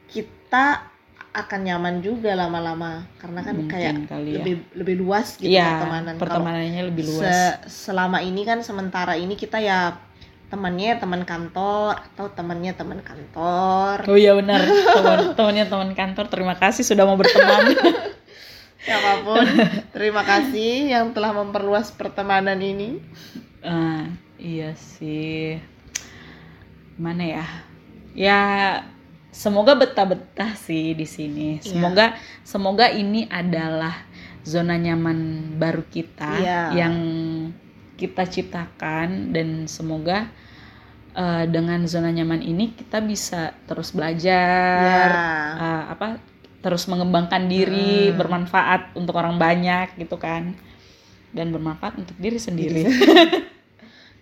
kita 0.08 0.66
akan 1.32 1.60
nyaman 1.64 2.04
juga 2.04 2.36
lama-lama 2.36 3.08
karena 3.16 3.40
kan 3.40 3.56
Mungkin 3.56 3.72
kayak 3.72 3.94
kali 4.04 4.30
ya. 4.30 4.36
lebih 4.36 4.56
lebih 4.76 4.96
luas 5.00 5.40
gitu 5.40 5.48
Iya, 5.48 5.80
pertemanan. 5.80 6.14
Pertemanannya 6.18 6.84
lebih 6.84 7.04
luas 7.08 7.32
se- 7.32 7.60
selama 7.88 8.20
ini 8.20 8.42
kan 8.44 8.60
sementara 8.60 9.16
ini 9.16 9.40
kita 9.40 9.64
ya 9.64 9.96
temannya 10.52 11.00
teman 11.00 11.24
kantor 11.24 11.96
atau 11.96 12.28
temannya 12.28 12.76
teman 12.76 13.00
kantor. 13.00 14.04
oh 14.04 14.18
iya 14.20 14.36
benar 14.36 14.60
teman 14.68 15.20
temannya 15.34 15.66
teman 15.72 15.92
kantor 15.96 16.26
terima 16.28 16.56
kasih 16.60 16.84
sudah 16.84 17.08
mau 17.08 17.16
berteman 17.16 17.72
Siapa 18.82 19.22
pun, 19.22 19.46
terima 19.94 20.26
kasih 20.26 20.90
yang 20.90 21.14
telah 21.14 21.38
memperluas 21.38 21.94
pertemanan 21.94 22.58
ini. 22.58 22.98
Ah, 23.62 24.10
iya 24.42 24.74
sih. 24.74 25.62
Mana 26.98 27.22
ya? 27.22 27.46
Ya 28.18 28.42
semoga 29.30 29.78
betah-betah 29.78 30.58
sih 30.58 30.98
di 30.98 31.06
sini. 31.06 31.62
Iya. 31.62 31.70
Semoga 31.70 32.06
semoga 32.42 32.90
ini 32.90 33.30
adalah 33.30 33.94
zona 34.42 34.82
nyaman 34.82 35.54
baru 35.62 35.86
kita 35.86 36.42
Iya. 36.42 36.62
yang 36.74 36.96
kita 38.02 38.26
ciptakan 38.26 39.30
dan 39.30 39.70
semoga 39.70 40.26
eh, 41.12 41.46
dengan 41.46 41.84
zona 41.86 42.10
nyaman 42.10 42.40
ini 42.40 42.72
kita 42.72 43.00
bisa 43.00 43.52
terus 43.66 43.92
belajar 43.92 45.08
Ya. 45.10 45.28
eh, 45.56 45.84
apa 45.92 46.08
terus 46.62 46.86
mengembangkan 46.86 47.46
diri, 47.46 48.10
Hmm. 48.10 48.18
bermanfaat 48.18 48.94
untuk 48.94 49.18
orang 49.18 49.36
banyak 49.36 49.98
gitu 49.98 50.16
kan. 50.16 50.54
Dan 51.32 51.50
bermanfaat 51.50 51.98
untuk 51.98 52.14
diri 52.16 52.38
sendiri. 52.38 52.84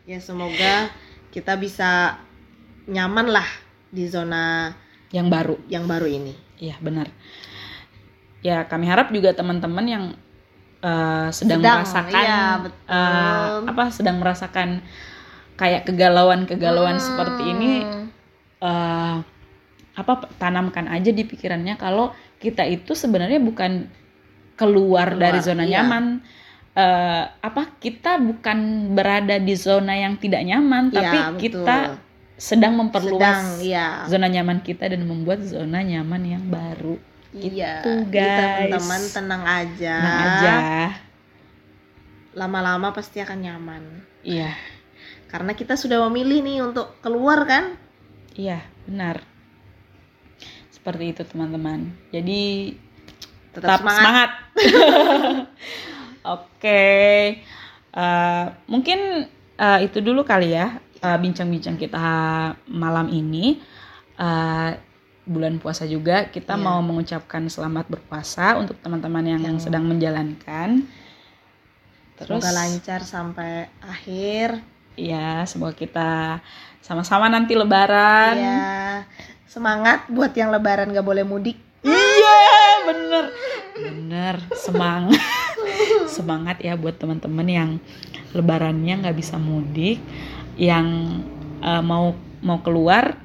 Ya 0.06 0.18
semoga 0.18 0.90
kita 1.30 1.54
bisa 1.54 2.18
nyaman 2.86 3.30
lah 3.30 3.46
di 3.88 4.10
zona 4.10 4.74
yang 5.12 5.30
baru. 5.30 5.62
yang 5.70 5.86
baru 5.86 6.10
ini. 6.10 6.34
Iya, 6.58 6.82
benar. 6.82 7.14
Ya, 8.40 8.66
kami 8.66 8.90
harap 8.90 9.12
juga 9.12 9.38
teman-teman 9.38 9.86
yang 9.86 10.06
eh, 10.80 11.30
sedang, 11.30 11.60
Sedang, 11.60 11.78
merasakan 11.84 12.24
iya, 12.24 12.42
betul. 12.58 12.88
eh, 12.88 13.56
apa 13.68 13.84
sedang 13.92 14.18
merasakan 14.18 14.70
kayak 15.60 15.84
kegalauan-kegalauan 15.84 16.96
Hmm. 16.96 17.04
seperti 17.04 17.44
ini 17.46 17.72
eh, 18.60 19.16
apa 19.94 20.14
tanamkan 20.40 20.88
aja 20.88 21.12
di 21.12 21.28
pikirannya 21.28 21.76
kalau 21.76 22.16
kita 22.40 22.64
itu 22.64 22.96
sebenarnya 22.96 23.44
bukan 23.44 23.92
keluar, 24.56 25.12
Keluar, 25.12 25.20
dari 25.20 25.40
zona 25.44 25.64
iya. 25.64 25.84
nyaman. 25.84 26.06
Eh, 26.72 27.24
apa 27.44 27.76
kita 27.76 28.16
bukan 28.18 28.60
berada 28.96 29.36
di 29.36 29.52
zona 29.56 29.96
yang 29.96 30.16
tidak 30.16 30.48
nyaman, 30.48 30.88
Iya, 30.88 30.96
tapi 30.96 31.18
betul. 31.20 31.40
kita 31.44 31.78
sedang 32.40 32.74
memperluas 32.80 33.20
sedang 33.20 33.44
ya. 33.60 33.88
zona 34.08 34.32
nyaman 34.32 34.64
kita 34.64 34.88
dan 34.88 35.04
membuat 35.04 35.44
zona 35.44 35.84
nyaman 35.84 36.24
yang 36.24 36.44
baru. 36.48 36.96
Iya, 37.36 37.84
Jadi 37.84 38.08
guys. 38.08 38.32
teman-teman 38.72 39.02
tenang 39.12 39.44
aja. 39.44 39.96
Nah 40.00 40.16
aja. 40.24 40.56
Lama-lama 42.32 42.94
pasti 42.94 43.20
akan 43.20 43.40
nyaman. 43.42 43.84
Iya, 44.22 44.54
Karena 45.30 45.54
kita 45.54 45.74
sudah 45.74 46.02
memilih 46.10 46.42
nih 46.42 46.58
untuk 46.64 46.98
keluar 47.00 47.46
kan? 47.46 47.78
iya, 48.32 48.64
benar. 48.84 49.22
Seperti 50.70 51.12
itu 51.12 51.22
teman-teman. 51.24 51.92
Jadi 52.10 52.72
Tetap, 53.52 53.62
tetap, 53.62 53.80
semangat. 53.84 54.00
semangat. 54.00 54.32
Oke. 56.40 56.86
Eh, 57.90 58.46
mungkin 58.66 59.00
eh, 59.56 59.80
itu 59.84 60.00
dulu 60.00 60.24
kali 60.24 60.54
ya 60.54 60.72
eh, 60.96 61.18
bincang-bincang 61.20 61.76
kita 61.76 62.08
malam 62.68 63.10
ini. 63.10 63.60
Eh, 64.16 64.72
bulan 65.26 65.62
puasa 65.62 65.84
juga 65.84 66.26
kita 66.26 66.56
Iya. 66.56 66.64
mau 66.64 66.80
mengucapkan 66.80 67.46
selamat 67.46 67.86
berpuasa 67.86 68.58
untuk 68.58 68.80
teman-teman 68.80 69.38
yang, 69.38 69.42
Yang- 69.44 69.68
sedang 69.68 69.86
menjalankan. 69.86 70.90
Terus 72.16 72.40
Semoga 72.40 72.52
lancar 72.52 73.02
sampai 73.04 73.52
akhir. 73.80 74.79
Ya 75.00 75.48
semoga 75.48 75.76
kita 75.76 76.44
sama-sama 76.84 77.32
nanti 77.32 77.56
lebaran. 77.56 78.36
Ya, 78.36 79.06
semangat 79.48 80.10
buat 80.12 80.34
yang 80.36 80.52
lebaran 80.52 80.92
gak 80.92 81.06
boleh 81.06 81.24
mudik. 81.24 81.58
Iya, 81.86 82.40
bener. 82.84 83.26
Bener, 83.80 84.36
semangat. 84.58 85.22
semangat 86.20 86.60
ya 86.60 86.76
buat 86.76 87.00
teman-teman 87.00 87.48
yang 87.48 87.70
lebarannya 88.36 89.06
nggak 89.06 89.18
bisa 89.18 89.40
mudik, 89.40 90.02
yang 90.60 91.20
eh, 91.64 91.84
mau 91.84 92.14
mau 92.44 92.60
keluar, 92.60 93.16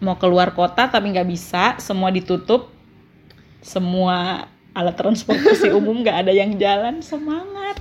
mau 0.00 0.16
keluar 0.20 0.52
kota 0.52 0.88
tapi 0.88 1.14
nggak 1.14 1.28
bisa, 1.28 1.78
semua 1.80 2.12
ditutup, 2.12 2.70
semua 3.64 4.48
alat 4.74 4.96
transportasi 4.98 5.70
umum 5.78 6.02
nggak 6.04 6.26
ada 6.26 6.32
yang 6.34 6.54
jalan, 6.58 7.00
semangat. 7.00 7.80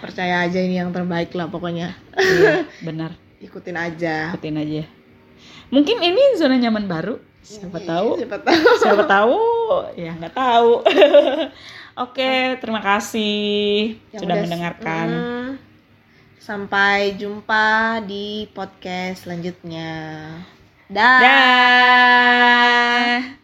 Percaya 0.00 0.42
aja 0.42 0.58
ini 0.58 0.76
yang 0.76 0.90
terbaik 0.90 1.30
lah 1.32 1.46
pokoknya. 1.46 1.94
Iya, 2.16 2.64
bener, 2.86 3.14
Ikutin 3.38 3.76
aja. 3.76 4.32
ikutin 4.32 4.56
aja. 4.56 4.82
Mungkin 5.68 5.96
ini 6.00 6.34
zona 6.34 6.56
nyaman 6.56 6.84
baru. 6.84 7.14
Siapa 7.40 7.80
tahu. 7.80 8.20
siapa 8.20 8.36
tahu. 8.40 8.64
Siapa 8.80 9.04
tahu. 9.06 9.38
Ya 9.96 10.12
nggak 10.12 10.34
tahu. 10.34 10.72
Oke 12.04 12.56
terima 12.58 12.80
kasih 12.80 13.94
Yang 14.10 14.20
sudah 14.24 14.34
udah- 14.34 14.44
mendengarkan. 14.44 15.08
Mm. 15.08 15.48
sampai 16.40 17.14
jumpa 17.14 18.00
di 18.04 18.50
podcast 18.50 19.22
selanjutnya. 19.22 19.92
Dah. 20.90 21.20
Dah 21.22 23.39